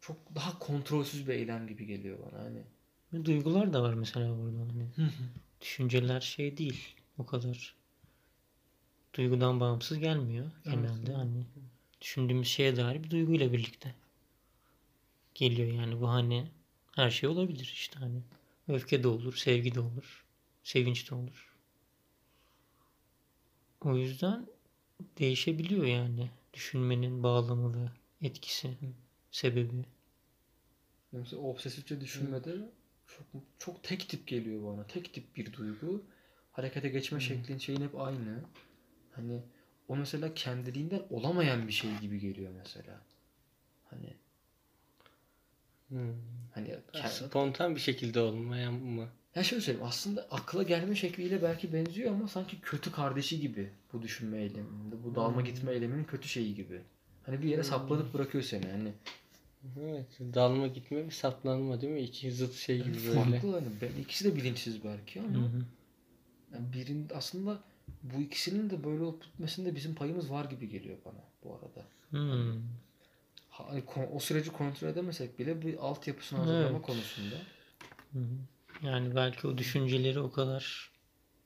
Çok 0.00 0.16
daha 0.34 0.58
kontrolsüz 0.58 1.28
bir 1.28 1.34
eylem 1.34 1.66
gibi 1.66 1.86
geliyor 1.86 2.18
bana 2.32 2.44
hani. 2.44 2.62
Duygular 3.12 3.72
da 3.72 3.82
var 3.82 3.94
mesela 3.94 4.38
burada. 4.38 4.58
Hani 4.60 4.88
düşünceler 5.60 6.20
şey 6.20 6.56
değil. 6.56 6.94
O 7.18 7.26
kadar 7.26 7.74
duygudan 9.14 9.60
bağımsız 9.60 9.98
gelmiyor 9.98 10.50
genelde. 10.64 10.88
evet. 11.06 11.16
Hani 11.16 11.46
düşündüğümüz 12.00 12.48
şeye 12.48 12.76
dair 12.76 13.04
bir 13.04 13.10
duyguyla 13.10 13.52
birlikte 13.52 13.94
geliyor 15.34 15.72
yani 15.72 16.00
bu 16.00 16.08
hani 16.08 16.46
her 16.96 17.10
şey 17.10 17.28
olabilir 17.28 17.70
işte 17.74 17.98
hani 17.98 18.22
öfke 18.68 19.02
de 19.02 19.08
olur, 19.08 19.36
sevgi 19.36 19.74
de 19.74 19.80
olur, 19.80 20.24
sevinç 20.64 21.10
de 21.10 21.14
olur. 21.14 21.56
O 23.80 23.96
yüzden 23.96 24.46
değişebiliyor 25.18 25.84
yani 25.84 26.30
düşünmenin 26.54 27.22
bağlamı 27.22 27.74
ve 27.74 27.88
etkisi, 28.26 28.76
sebebi. 29.30 29.84
Mesela 31.12 31.42
obsesifçe 31.42 32.00
düşünmede 32.00 32.70
çok 33.16 33.42
çok 33.58 33.82
tek 33.82 34.08
tip 34.08 34.26
geliyor 34.26 34.64
bana. 34.76 34.86
Tek 34.86 35.14
tip 35.14 35.36
bir 35.36 35.52
duygu. 35.52 36.04
Harekete 36.52 36.88
geçme 36.88 37.20
şeklin 37.20 37.58
şeyin 37.58 37.80
hep 37.80 38.00
aynı. 38.00 38.40
Hani 39.10 39.42
o 39.88 39.96
mesela 39.96 40.34
kendiliğinden 40.34 41.02
olamayan 41.10 41.68
bir 41.68 41.72
şey 41.72 41.98
gibi 41.98 42.20
geliyor 42.20 42.52
mesela. 42.58 43.00
Hani 43.84 44.16
Hmm. 45.88 46.14
hani 46.54 46.68
ke- 46.92 47.08
Spontan 47.08 47.74
bir 47.74 47.80
şekilde 47.80 48.20
olmayan 48.20 48.74
mı? 48.74 49.08
ya 49.34 49.42
şöyle 49.44 49.62
söyleyeyim 49.62 49.86
aslında 49.88 50.26
akla 50.30 50.62
gelme 50.62 50.94
şekliyle 50.94 51.42
belki 51.42 51.72
benziyor 51.72 52.10
ama 52.12 52.28
sanki 52.28 52.60
kötü 52.60 52.92
kardeşi 52.92 53.40
gibi 53.40 53.70
bu 53.92 54.02
düşünme 54.02 54.38
eyleminde. 54.42 55.04
Bu 55.04 55.14
dalma 55.14 55.36
Hmm. 55.36 55.44
gitme 55.44 55.72
eyleminin 55.72 56.04
kötü 56.04 56.28
şeyi 56.28 56.54
gibi. 56.54 56.82
Hani 57.22 57.42
bir 57.42 57.48
yere 57.48 57.62
saplanıp 57.62 58.14
bırakıyor 58.14 58.44
seni. 58.44 58.66
Hani 58.70 58.92
Evet. 59.80 60.06
Dalma 60.20 60.66
gitme 60.66 61.06
bir 61.06 61.10
saplanma 61.10 61.80
değil 61.80 61.92
mi? 61.92 62.00
İki 62.00 62.32
zıt 62.32 62.54
şey 62.54 62.82
gibi 62.82 62.96
böyle. 62.96 63.30
farklı 63.30 63.52
hani 63.52 63.68
ben 63.82 64.02
ikisi 64.02 64.24
de 64.24 64.36
bilinçsiz 64.36 64.84
belki 64.84 65.20
ama 65.20 65.28
Hı 65.28 65.38
hı. 65.38 65.64
Yani 66.54 66.72
birin 66.72 67.08
aslında 67.14 67.60
bu 68.02 68.20
ikisinin 68.20 68.70
de 68.70 68.84
böyle 68.84 69.02
olup 69.02 69.24
bitmesinde 69.24 69.74
bizim 69.74 69.94
payımız 69.94 70.30
var 70.30 70.44
gibi 70.44 70.68
geliyor 70.68 70.98
bana 71.04 71.24
bu 71.44 71.54
arada. 71.54 71.86
Hmm. 72.10 72.62
Ha- 73.48 73.68
hani 73.68 73.82
o 74.12 74.18
süreci 74.20 74.52
kontrol 74.52 74.88
edemesek 74.88 75.38
bile 75.38 75.62
bir 75.62 75.76
altyapısını 75.76 76.38
hazırlama 76.38 76.68
Evet. 76.76 76.82
konusunda. 76.82 77.36
Hı 78.12 78.18
hı. 78.18 78.86
Yani 78.86 79.14
belki 79.14 79.46
o 79.46 79.58
düşünceleri 79.58 80.20
o 80.20 80.30
kadar 80.32 80.90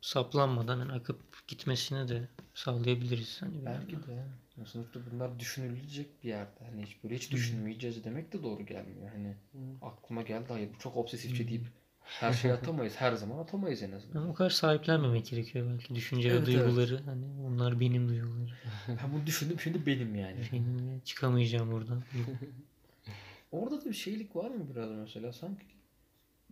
saplanmadan 0.01 0.79
hani 0.79 0.93
akıp 0.93 1.49
gitmesini 1.49 2.09
de 2.09 2.29
sağlayabiliriz. 2.55 3.43
Hani 3.43 3.65
Belki 3.67 3.97
de. 3.97 4.13
Yani 4.57 4.67
Sonuçta 4.67 5.01
bunlar 5.13 5.39
düşünülecek 5.39 6.23
bir 6.25 6.29
yerde. 6.29 6.65
Hani 6.71 6.83
hiç 6.87 7.05
böyle 7.05 7.15
hiç 7.15 7.29
Hı. 7.29 7.33
düşünmeyeceğiz 7.33 8.05
demek 8.05 8.33
de 8.33 8.43
doğru 8.43 8.67
gelmiyor. 8.67 9.11
Hani 9.13 9.37
Hı. 9.53 9.59
aklıma 9.83 10.23
geldi 10.23 10.45
hayır 10.49 10.69
bu 10.75 10.79
çok 10.79 10.97
obsesifçe 10.97 11.45
Hı. 11.45 11.49
deyip 11.49 11.67
her 12.03 12.33
şeyi 12.33 12.55
atamayız. 12.55 12.95
Her 12.97 13.13
zaman 13.13 13.39
atamayız 13.39 13.83
en 13.83 13.93
azından. 13.93 14.21
Ama 14.21 14.31
o 14.31 14.35
kadar 14.35 14.51
sahiplenmemek 14.51 15.27
gerekiyor 15.27 15.71
belki. 15.73 15.95
Düşünce 15.95 16.29
Evet, 16.29 16.43
ve 16.43 16.47
duyguları. 16.47 17.03
Hani 17.05 17.25
onlar 17.47 17.81
benim 17.81 18.09
duygularım. 18.09 18.49
Ben 18.89 19.13
bunu 19.15 19.27
düşündüm 19.27 19.61
şimdi 19.61 19.87
benim 19.87 20.15
yani. 20.15 20.37
Benim 20.53 21.01
çıkamayacağım 21.05 21.73
buradan. 21.73 22.03
Orada 23.53 23.81
da 23.81 23.85
bir 23.85 23.95
şeylik 23.95 24.37
var 24.37 24.51
mı 24.51 24.67
biraz 24.71 24.91
mesela 24.91 25.33
sanki 25.33 25.67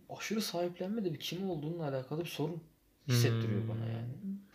aşırı 0.09 0.41
sahiplenme 0.41 1.05
de 1.05 1.13
bir 1.13 1.19
kim 1.19 1.49
olduğununla 1.49 1.87
alakalı 1.89 2.21
bir 2.21 2.29
sorun 2.29 2.63
hissettiriyor 3.07 3.61
Hmm. 3.61 3.69
bana 3.69 3.85
yani. 3.85 4.13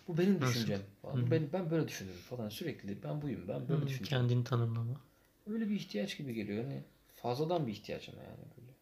Bu 0.08 0.18
benim 0.18 0.40
Nasıl? 0.40 0.54
düşüncem 0.54 0.80
falan. 1.02 1.30
Ben, 1.30 1.52
ben 1.52 1.70
böyle 1.70 1.88
düşünüyorum 1.88 2.22
falan 2.22 2.48
sürekli. 2.48 3.02
Ben 3.02 3.22
buyum 3.22 3.48
ben 3.48 3.68
böyle 3.68 3.82
Hı, 3.82 3.86
düşünüyorum. 3.86 4.08
Kendini 4.08 4.44
tanımlama. 4.44 5.00
Öyle 5.46 5.68
bir 5.68 5.74
ihtiyaç 5.74 6.16
gibi 6.18 6.34
geliyor. 6.34 6.64
Hani 6.64 6.82
fazladan 7.16 7.66
bir 7.66 7.72
ihtiyaç 7.72 8.08
ama 8.08 8.22
yani 8.22 8.38
böyle. 8.56 8.72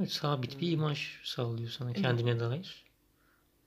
Evet 0.00 0.12
sabit 0.12 0.60
bir 0.60 0.72
imaj 0.72 1.08
sağlıyor 1.24 1.70
sana 1.70 1.88
Evet. 1.90 2.02
kendine 2.02 2.40
dair. 2.40 2.84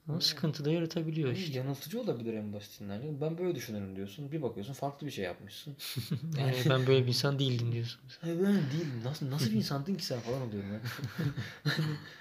Ama 0.07 0.17
Evet. 0.17 0.27
sıkıntı 0.27 0.65
da 0.65 0.71
yaratabiliyor 0.71 1.29
Yani 1.29 1.39
işte. 1.39 1.57
yanıltıcı 1.59 2.01
olabilir 2.01 2.33
en 2.33 2.53
basitinden. 2.53 3.01
Yani 3.01 3.21
ben 3.21 3.37
böyle 3.37 3.55
düşünüyorum 3.55 3.95
diyorsun. 3.95 4.31
Bir 4.31 4.41
bakıyorsun 4.41 4.73
farklı 4.73 5.07
bir 5.07 5.11
şey 5.11 5.25
yapmışsın. 5.25 5.75
Yani 6.39 6.69
ben 6.69 6.87
böyle 6.87 7.03
bir 7.03 7.07
insan 7.07 7.39
değildim 7.39 7.71
diyorsun. 7.71 8.01
Hayır 8.21 8.39
ben 8.39 8.71
değilim. 8.71 9.01
Nasıl, 9.03 9.31
nasıl 9.31 9.51
bir 9.51 9.55
insandın 9.57 9.95
ki 9.95 10.05
sen 10.05 10.19
falan 10.19 10.41
oluyorum 10.41 10.69
ben. 10.71 10.81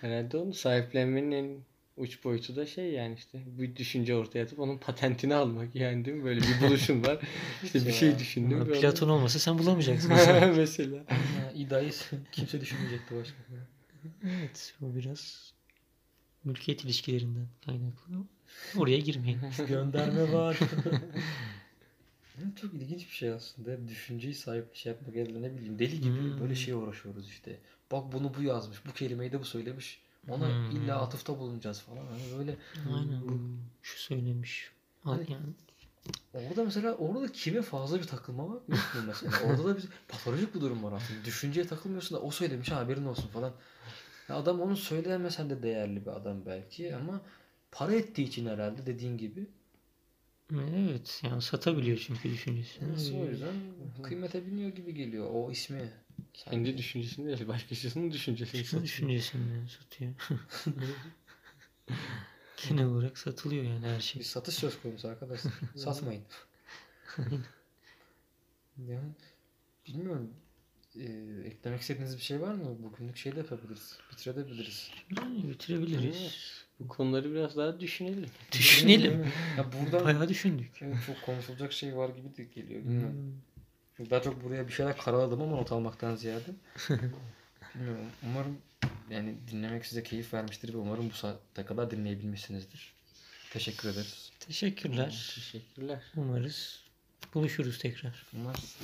Herhalde 0.00 0.36
onu 0.36 0.54
sahiplenmenin 0.54 1.30
en 1.32 1.64
uç 2.00 2.24
boyutu 2.24 2.56
da 2.56 2.66
şey 2.66 2.90
yani 2.92 3.14
işte 3.14 3.38
bir 3.46 3.76
düşünce 3.76 4.14
ortaya 4.16 4.42
atıp 4.44 4.58
onun 4.58 4.78
patentini 4.78 5.34
almak 5.34 5.74
yani 5.74 6.04
değil 6.04 6.16
mi? 6.16 6.24
Böyle 6.24 6.40
bir 6.40 6.66
buluşum 6.68 7.04
var. 7.06 7.18
İşte 7.64 7.86
bir 7.86 7.92
şey 7.92 8.18
düşündüm. 8.18 8.56
Ama 8.60 8.68
ve 8.68 8.72
onu- 8.72 8.80
Platon 8.80 9.08
olmasa 9.08 9.38
sen 9.38 9.58
bulamayacaksın. 9.58 10.12
mesela. 10.56 10.96
Ha, 11.08 11.52
İda'yı 11.56 11.90
kimse 12.32 12.60
düşünmeyecekti 12.60 13.14
başka. 13.16 13.36
evet 14.24 14.74
o 14.82 14.94
biraz 14.94 15.52
mülkiyet 16.44 16.84
ilişkilerinden 16.84 17.46
kaynaklı. 17.66 18.14
Oraya 18.76 18.98
girmeyin. 18.98 19.38
Gönderme 19.68 20.32
var. 20.32 20.58
çok 22.60 22.74
ilginç 22.74 23.06
bir 23.08 23.14
şey 23.14 23.30
aslında. 23.32 23.70
Hep 23.70 23.88
düşünceyi 23.88 24.34
sahip 24.34 24.74
şey 24.76 24.92
yapmak 24.92 25.16
elde 25.16 25.42
ne 25.42 25.56
bileyim. 25.56 25.78
Deli 25.78 26.00
gibi 26.00 26.18
Hmm. 26.20 26.40
böyle 26.40 26.54
şeye 26.54 26.74
uğraşıyoruz 26.74 27.28
işte. 27.28 27.58
Bak 27.92 28.12
bunu 28.12 28.34
bu 28.38 28.42
yazmış. 28.42 28.78
Bu 28.86 28.92
kelimeyi 28.92 29.32
de 29.32 29.40
bu 29.40 29.44
söylemiş. 29.44 30.00
Ona 30.28 30.48
Hmm. 30.48 30.70
illa 30.70 31.00
atıfta 31.02 31.38
bulunacağız 31.38 31.80
falan. 31.80 32.06
Hani 32.06 32.38
böyle 32.38 32.56
Aynen 32.96 33.22
şu 33.82 33.98
söylemiş. 33.98 34.70
Hani- 35.04 35.26
Yani 35.32 35.42
Orada 36.48 36.64
mesela 36.64 36.94
orada 36.94 37.22
da 37.22 37.32
kime 37.32 37.62
fazla 37.62 37.98
bir 37.98 38.04
takılma 38.06 38.48
var 38.48 38.54
mı 38.54 38.76
mesela? 39.06 39.32
Orada 39.46 39.64
da 39.64 39.76
bir 39.76 39.84
patolojik 40.08 40.54
bir 40.54 40.60
durum 40.60 40.82
var 40.84 40.92
aslında. 40.92 41.24
Düşünceye 41.24 41.66
takılmıyorsun 41.66 42.16
da 42.16 42.22
o 42.22 42.30
söylemiş 42.30 42.70
ha, 42.70 42.76
haberin 42.76 43.04
olsun 43.06 43.28
falan. 43.28 43.52
Ya 44.28 44.36
adam 44.36 44.60
onu 44.60 44.76
söyleyemesen 44.76 45.50
de 45.50 45.62
değerli 45.62 46.06
bir 46.06 46.10
adam 46.10 46.46
belki 46.46 46.96
ama 46.96 47.20
para 47.72 47.94
ettiği 47.94 48.22
için 48.22 48.46
herhalde 48.46 48.86
dediğin 48.86 49.18
gibi. 49.18 49.46
Evet 50.52 51.20
yani 51.24 51.42
satabiliyor 51.42 51.98
çünkü 52.06 52.30
düşüncesini. 52.30 52.92
Nasıl 52.92 53.16
o 53.16 53.24
yüzden 53.26 53.54
kıymete 54.02 54.46
biniyor 54.46 54.70
gibi 54.70 54.94
geliyor 54.94 55.30
o 55.32 55.50
ismi. 55.50 55.92
Kendi 56.34 56.78
düşüncesini 56.78 57.26
değil, 57.26 57.48
başkasının 57.48 58.10
düşüncesini 58.10 58.64
satıyor. 58.64 58.82
düşüncesinden 58.82 59.66
satıyor. 59.66 60.12
Genel 62.68 62.86
olarak 62.86 63.18
satılıyor 63.18 63.64
yani 63.64 63.86
her 63.86 64.00
şey. 64.00 64.20
Bir 64.20 64.26
satış 64.26 64.54
söz 64.54 64.82
konusu 64.82 65.08
arkadaşlar. 65.08 65.52
Satmayın. 65.76 66.22
yani 68.78 69.12
bilmiyorum. 69.86 70.34
Ee, 70.96 71.42
eklemek 71.44 71.80
istediğiniz 71.80 72.16
bir 72.16 72.22
şey 72.22 72.40
var 72.40 72.54
mı? 72.54 72.82
Bugünlük 72.82 73.16
şey 73.16 73.34
de 73.34 73.38
yapabiliriz. 73.38 73.98
Bitirebiliriz. 74.12 74.90
Yani 75.18 75.48
bitirebiliriz. 75.48 76.16
Evet. 76.20 76.69
Bu 76.80 76.88
konuları 76.88 77.34
biraz 77.34 77.56
daha 77.56 77.80
düşünelim. 77.80 78.26
Düşünelim. 78.52 79.26
Ya 79.56 79.66
buradan 79.72 80.04
Bayağı 80.04 80.28
düşündük. 80.28 80.70
evet, 80.80 80.96
çok 81.06 81.22
konuşulacak 81.22 81.72
şey 81.72 81.96
var 81.96 82.08
gibi 82.08 82.36
de 82.36 82.44
geliyor. 82.44 82.80
Bilmiyorum. 82.80 83.34
Hmm. 83.96 84.10
Daha 84.10 84.22
çok 84.22 84.44
buraya 84.44 84.68
bir 84.68 84.72
şeyler 84.72 84.96
karaladım 84.96 85.42
ama 85.42 85.56
not 85.56 85.72
almaktan 85.72 86.16
ziyade. 86.16 86.50
Bilmiyorum. 87.74 88.06
Umarım 88.26 88.58
yani 89.10 89.34
dinlemek 89.50 89.86
size 89.86 90.02
keyif 90.02 90.34
vermiştir 90.34 90.74
ve 90.74 90.76
umarım 90.76 91.10
bu 91.10 91.14
saate 91.14 91.64
kadar 91.64 91.90
dinleyebilmişsinizdir. 91.90 92.94
Teşekkür 93.52 93.88
ederiz. 93.88 94.32
Teşekkürler. 94.40 95.32
Teşekkürler. 95.34 96.02
Umarız 96.16 96.80
buluşuruz 97.34 97.78
tekrar. 97.78 98.26
Umarız. 98.36 98.76